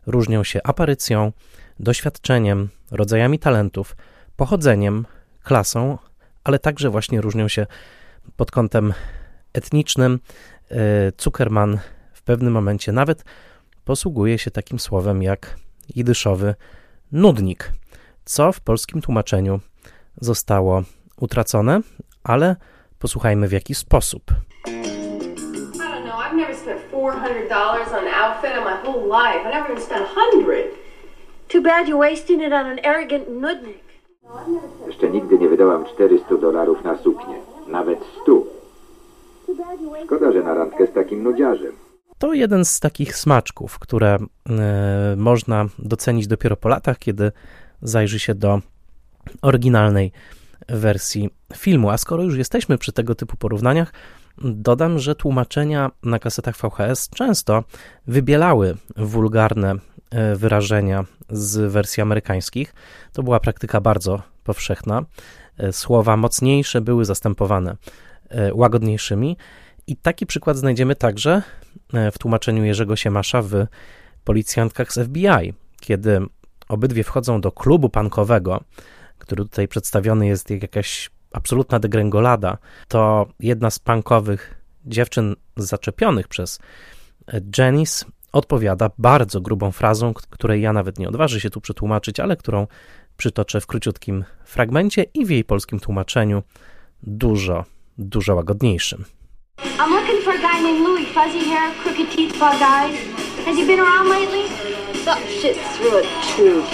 [0.06, 1.32] różnią się aparycją,
[1.80, 3.96] doświadczeniem, rodzajami talentów,
[4.36, 5.06] pochodzeniem,
[5.42, 5.98] klasą,
[6.44, 7.66] ale także właśnie różnią się
[8.36, 8.92] pod kątem
[9.52, 10.18] etnicznym.
[11.18, 11.78] Zuckerman
[12.12, 13.24] w pewnym momencie nawet
[13.84, 15.56] posługuje się takim słowem jak
[15.94, 16.54] jidyszowy
[17.12, 17.72] nudnik,
[18.24, 19.60] co w polskim tłumaczeniu
[20.20, 20.82] zostało
[21.20, 21.80] utracone,
[22.24, 22.56] ale
[22.98, 24.22] posłuchajmy w jaki sposób.
[34.86, 37.51] Jeszcze nigdy nie wydałam 400 dolarów na suknię.
[37.72, 38.44] Nawet 100.
[40.06, 41.72] Szkoda, że na randkę z takim nudziarzem.
[42.18, 44.18] To jeden z takich smaczków, które
[44.50, 47.32] e, można docenić dopiero po latach, kiedy
[47.82, 48.60] zajrzy się do
[49.42, 50.12] oryginalnej
[50.68, 51.90] wersji filmu.
[51.90, 53.92] A skoro już jesteśmy przy tego typu porównaniach,
[54.38, 57.64] dodam, że tłumaczenia na kasetach VHS często
[58.06, 59.74] wybielały wulgarne
[60.36, 62.74] wyrażenia z wersji amerykańskich.
[63.12, 65.04] To była praktyka bardzo powszechna.
[65.58, 67.76] E, słowa mocniejsze były zastępowane
[68.52, 69.36] łagodniejszymi.
[69.86, 71.42] I taki przykład znajdziemy także
[71.92, 73.66] e, w tłumaczeniu Jerzego Siemasza w
[74.24, 76.20] Policjantkach z FBI, kiedy
[76.68, 78.60] obydwie wchodzą do klubu pankowego,
[79.18, 82.58] który tutaj przedstawiony jest jak jakaś absolutna degrengolada,
[82.88, 84.54] to jedna z punkowych
[84.84, 86.58] dziewczyn zaczepionych przez
[87.58, 92.66] Janice odpowiada bardzo grubą frazą, której ja nawet nie odważę się tu przetłumaczyć, ale którą
[93.16, 96.42] przytoczę w króciutkim fragmencie i w jej polskim tłumaczeniu
[97.02, 97.64] dużo,
[97.98, 99.04] dużo łagodniejszym.
[99.78, 102.96] I'm looking for a guy named Louis, fuzzy hair, crooked teeth, bug eyes.
[103.46, 104.48] Has he been around lately?
[105.04, 106.02] Suck shit through a
[106.36, 106.66] tube.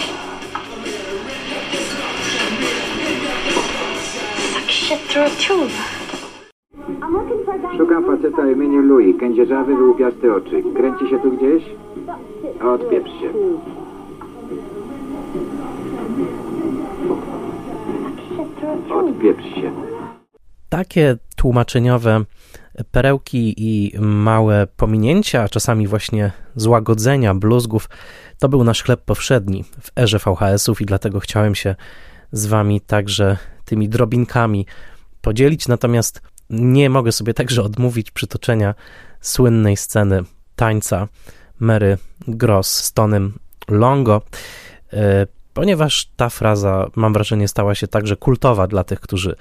[4.52, 5.97] Suck shit through a tube.
[7.76, 10.62] Szukam faceta o imieniu Louis, kędzierzawy, wyłupiaste oczy.
[10.76, 11.62] Kręci się tu gdzieś?
[12.62, 13.32] Odpieprz się.
[18.94, 19.72] Odpieprz się.
[20.68, 22.24] Takie tłumaczeniowe
[22.90, 27.88] perełki i małe pominięcia, a czasami właśnie złagodzenia bluzgów,
[28.38, 31.74] to był nasz chleb powszedni w erze VHS-ów i dlatego chciałem się
[32.32, 34.66] z wami także tymi drobinkami
[35.20, 35.68] podzielić.
[35.68, 38.74] Natomiast nie mogę sobie także odmówić przytoczenia
[39.20, 40.22] słynnej sceny
[40.56, 41.08] tańca
[41.60, 43.38] Mary Gross z Tonym
[43.68, 44.22] Longo,
[44.92, 49.36] e, ponieważ ta fraza, mam wrażenie, stała się także kultowa dla tych, którzy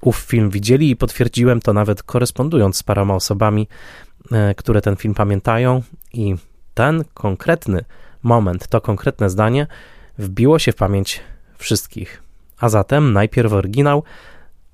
[0.00, 3.68] ów film widzieli i potwierdziłem to nawet korespondując z paroma osobami,
[4.32, 5.82] e, które ten film pamiętają
[6.12, 6.34] i
[6.74, 7.84] ten konkretny
[8.22, 9.66] moment, to konkretne zdanie
[10.18, 11.20] wbiło się w pamięć
[11.58, 12.22] wszystkich.
[12.58, 14.02] A zatem najpierw oryginał,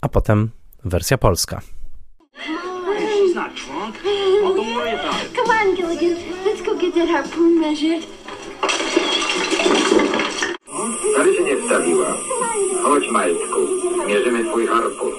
[0.00, 0.50] a potem
[0.84, 1.60] wersja polska.
[11.14, 12.16] Stary się nie wstawiła.
[12.82, 13.60] Chodź, Majtku.
[14.06, 15.12] Mierzymy twój harpun.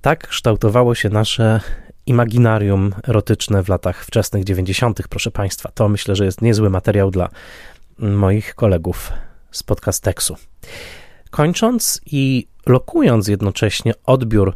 [0.00, 1.60] Tak kształtowało się nasze
[2.06, 5.70] imaginarium erotyczne w latach wczesnych 90., proszę Państwa.
[5.74, 7.28] To myślę, że jest niezły materiał dla
[7.98, 9.10] moich kolegów
[9.50, 10.36] z podcasteksu.
[11.30, 14.54] Kończąc i lokując jednocześnie odbiór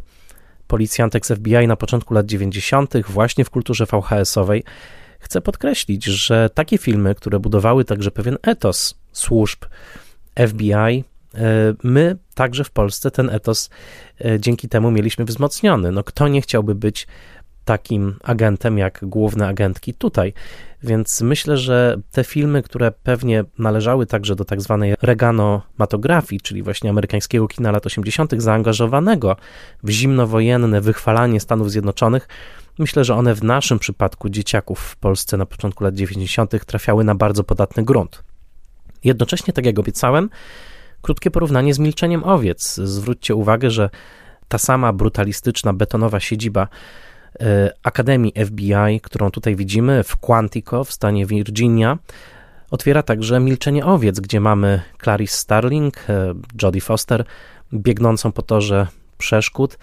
[0.67, 4.63] policjantek z FBI na początku lat 90., właśnie w kulturze VHS-owej,
[5.19, 9.65] chcę podkreślić, że takie filmy, które budowały także pewien etos służb
[10.47, 11.03] FBI, e,
[11.83, 13.69] my także w Polsce ten etos
[14.25, 15.91] e, dzięki temu mieliśmy wzmocniony.
[15.91, 17.07] No, kto nie chciałby być
[17.65, 20.33] takim agentem jak główne agentki tutaj.
[20.83, 26.89] Więc myślę, że te filmy, które pewnie należały także do tak zwanej reganomatografii, czyli właśnie
[26.89, 29.35] amerykańskiego kina lat 80., zaangażowanego
[29.83, 32.27] w zimnowojenne wychwalanie Stanów Zjednoczonych,
[32.79, 36.65] myślę, że one w naszym przypadku dzieciaków w Polsce na początku lat 90.
[36.65, 38.23] trafiały na bardzo podatny grunt.
[39.03, 40.29] Jednocześnie, tak jak obiecałem,
[41.01, 42.75] krótkie porównanie z milczeniem owiec.
[42.75, 43.89] Zwróćcie uwagę, że
[44.47, 46.67] ta sama brutalistyczna, betonowa siedziba
[47.83, 51.97] Akademii FBI, którą tutaj widzimy w Quantico w stanie Virginia,
[52.73, 57.25] otwiera także Milczenie Owiec, gdzie mamy Clarice Starling, e, Jodie Foster,
[57.73, 59.77] biegnącą po torze przeszkód,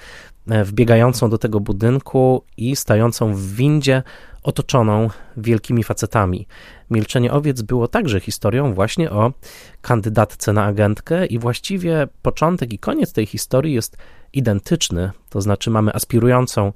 [0.48, 4.03] e, wbiegającą do tego budynku i stającą w windzie
[4.42, 6.46] otoczoną wielkimi facetami.
[6.90, 9.32] Milczenie Owiec było także historią właśnie o
[9.82, 13.96] kandydatce na agentkę i właściwie początek i koniec tej historii jest
[14.32, 16.72] identyczny, to znaczy mamy aspirującą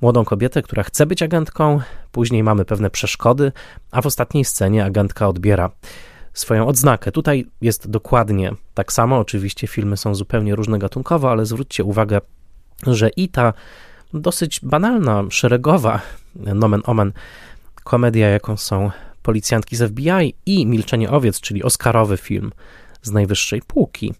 [0.00, 1.80] młodą kobietę, która chce być agentką,
[2.12, 3.52] później mamy pewne przeszkody,
[3.90, 5.70] a w ostatniej scenie agentka odbiera
[6.34, 7.12] swoją odznakę.
[7.12, 9.18] Tutaj jest dokładnie tak samo.
[9.18, 12.20] Oczywiście filmy są zupełnie różne gatunkowo, ale zwróćcie uwagę,
[12.86, 13.52] że i ta
[14.14, 16.00] dosyć banalna, szeregowa,
[16.34, 17.12] nomen omen,
[17.84, 18.90] komedia, jaką są
[19.22, 22.52] Policjantki z FBI i Milczenie Owiec, czyli Oscarowy film
[23.02, 24.14] z najwyższej półki,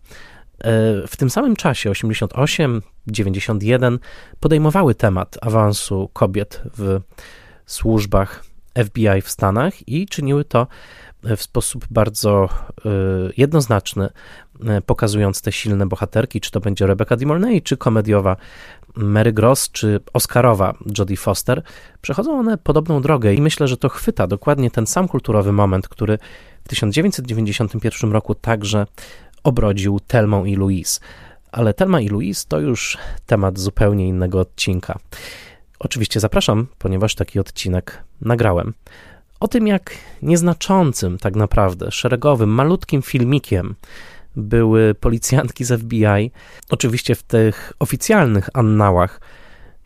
[1.06, 3.98] w tym samym czasie 88, 91
[4.40, 7.00] podejmowały temat awansu kobiet w
[7.66, 8.44] służbach
[8.84, 10.66] FBI w Stanach i czyniły to
[11.36, 12.88] w sposób bardzo e,
[13.36, 14.08] jednoznaczny,
[14.66, 18.36] e, pokazując te silne bohaterki, czy to będzie Rebecca De Mornay, czy komediowa
[18.96, 21.62] Mary Gross, czy Oscarowa Jodie Foster.
[22.00, 26.18] Przechodzą one podobną drogę i myślę, że to chwyta dokładnie ten sam kulturowy moment, który
[26.64, 28.86] w 1991 roku także
[29.46, 31.00] obrodził Telmą i Louise.
[31.52, 34.98] Ale Telma i Louise to już temat zupełnie innego odcinka.
[35.78, 38.74] Oczywiście zapraszam, ponieważ taki odcinek nagrałem.
[39.40, 39.90] O tym, jak
[40.22, 43.74] nieznaczącym tak naprawdę, szeregowym, malutkim filmikiem
[44.36, 46.30] były policjantki z FBI,
[46.70, 49.20] oczywiście w tych oficjalnych annałach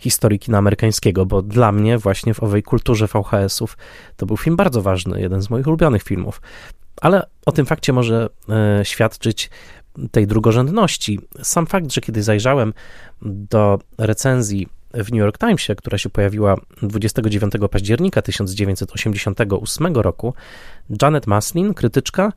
[0.01, 3.77] historii kina amerykańskiego, bo dla mnie właśnie w owej kulturze VHS-ów
[4.17, 6.41] to był film bardzo ważny, jeden z moich ulubionych filmów.
[7.01, 9.51] Ale o tym fakcie może e, świadczyć
[10.11, 11.21] tej drugorzędności.
[11.43, 12.73] Sam fakt, że kiedy zajrzałem
[13.23, 20.35] do recenzji w New York Timesie, która się pojawiła 29 października 1988 roku,
[21.03, 22.33] Janet Maslin, krytyczka,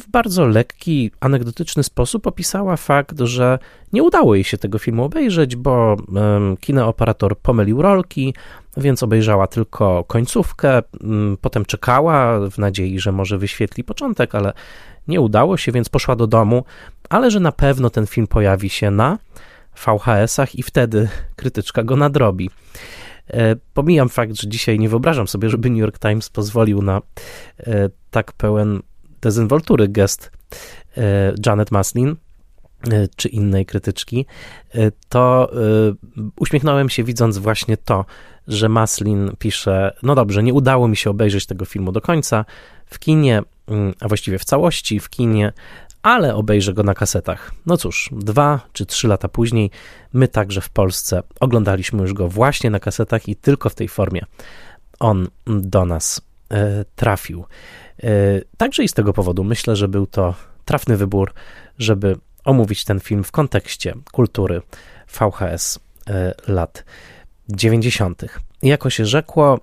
[0.00, 3.58] w bardzo lekki, anegdotyczny sposób opisała fakt, że
[3.92, 5.96] nie udało jej się tego filmu obejrzeć, bo
[6.60, 8.34] kinooperator pomylił rolki,
[8.76, 14.52] więc obejrzała tylko końcówkę, um, potem czekała w nadziei, że może wyświetli początek, ale
[15.08, 16.64] nie udało się, więc poszła do domu,
[17.08, 19.18] ale że na pewno ten film pojawi się na
[19.86, 22.50] VHS-ach i wtedy krytyczka go nadrobi.
[23.30, 27.02] E, pomijam fakt, że dzisiaj nie wyobrażam sobie, żeby New York Times pozwolił na
[27.60, 28.82] e, tak pełen
[29.22, 30.30] dezynwoltury gest
[30.96, 32.16] e, Janet Maslin
[33.16, 34.26] czy innej krytyczki,
[35.08, 35.52] to
[36.36, 38.04] uśmiechnąłem się widząc właśnie to,
[38.48, 42.44] że Maslin pisze: No dobrze, nie udało mi się obejrzeć tego filmu do końca
[42.86, 45.52] w kinie, mm, a właściwie w całości w kinie,
[46.02, 47.52] ale obejrzę go na kasetach.
[47.66, 49.70] No cóż, dwa czy trzy lata później
[50.12, 54.24] my także w Polsce oglądaliśmy już go właśnie na kasetach i tylko w tej formie
[55.00, 56.22] on do nas e,
[56.96, 57.44] trafił.
[58.02, 58.08] E,
[58.56, 60.34] także i z tego powodu myślę, że był to
[60.64, 61.32] trafny wybór,
[61.78, 64.62] żeby omówić ten film w kontekście kultury
[65.08, 65.78] VHS
[66.10, 66.84] e, lat
[67.48, 68.24] 90.
[68.62, 69.60] Jako się rzekło,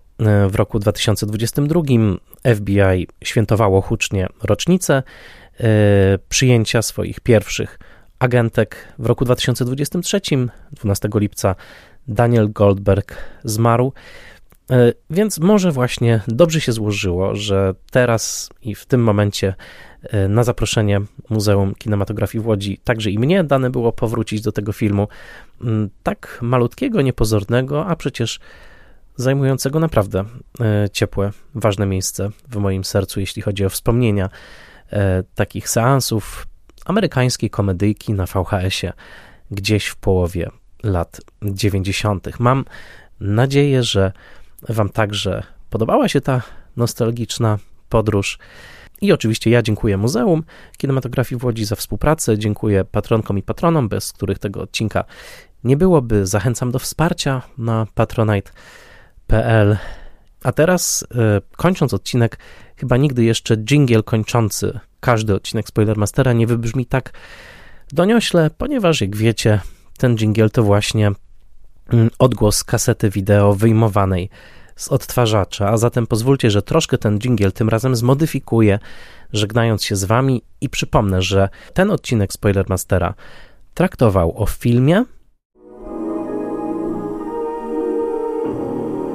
[0.50, 1.82] w roku 2022
[2.56, 5.04] FBI świętowało hucznie rocznicę
[5.60, 7.80] E, przyjęcia swoich pierwszych
[8.20, 10.22] agentek w roku 2023,
[10.72, 11.56] 12 lipca,
[12.08, 13.94] Daniel Goldberg zmarł.
[14.70, 19.56] E, więc może właśnie dobrze się złożyło, że teraz i w tym momencie
[20.04, 24.74] e, na zaproszenie Muzeum Kinematografii w Łodzi także i mnie dane było powrócić do tego
[24.74, 25.08] filmu,
[25.62, 28.40] mm, tak malutkiego, niepozornego, a przecież
[29.16, 30.26] zajmującego naprawdę
[30.94, 34.30] ciepłe, ważne miejsce w moim sercu, jeśli chodzi o wspomnienia
[34.92, 36.48] e, takich seansów
[36.86, 38.94] amerykańskiej komedyjki na VHS-ie
[39.52, 40.50] gdzieś w połowie
[40.84, 42.40] lat 90.
[42.40, 42.66] Mam
[43.20, 44.12] nadzieję, że
[44.70, 46.41] Wam także podobała się ta
[46.78, 47.57] nostalgiczna
[47.89, 48.39] podróż.
[49.01, 50.43] I oczywiście ja dziękuję Muzeum
[50.78, 55.03] Kinematografii w Łodzi za współpracę, dziękuję patronkom i patronom, bez których tego odcinka
[55.64, 56.26] nie byłoby.
[56.26, 59.78] Zachęcam do wsparcia na patronite.pl.
[60.43, 62.38] A teraz, e, kończąc odcinek,
[62.80, 67.14] Chyba nigdy jeszcze jingle kończący każdy odcinek Spoilermastera nie wybrzmi tak
[67.91, 69.62] doniośle, ponieważ jak wiecie,
[69.97, 71.12] ten jingle to właśnie
[72.20, 74.30] odgłos kasety wideo wyjmowanej
[74.76, 78.80] z odtwarzacza, a zatem pozwólcie, że troszkę ten jingle tym razem zmodyfikuję,
[79.34, 83.14] żegnając się z wami i przypomnę, że ten odcinek Spoilermastera
[83.74, 85.06] traktował o filmie.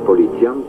[0.04, 0.63] FBI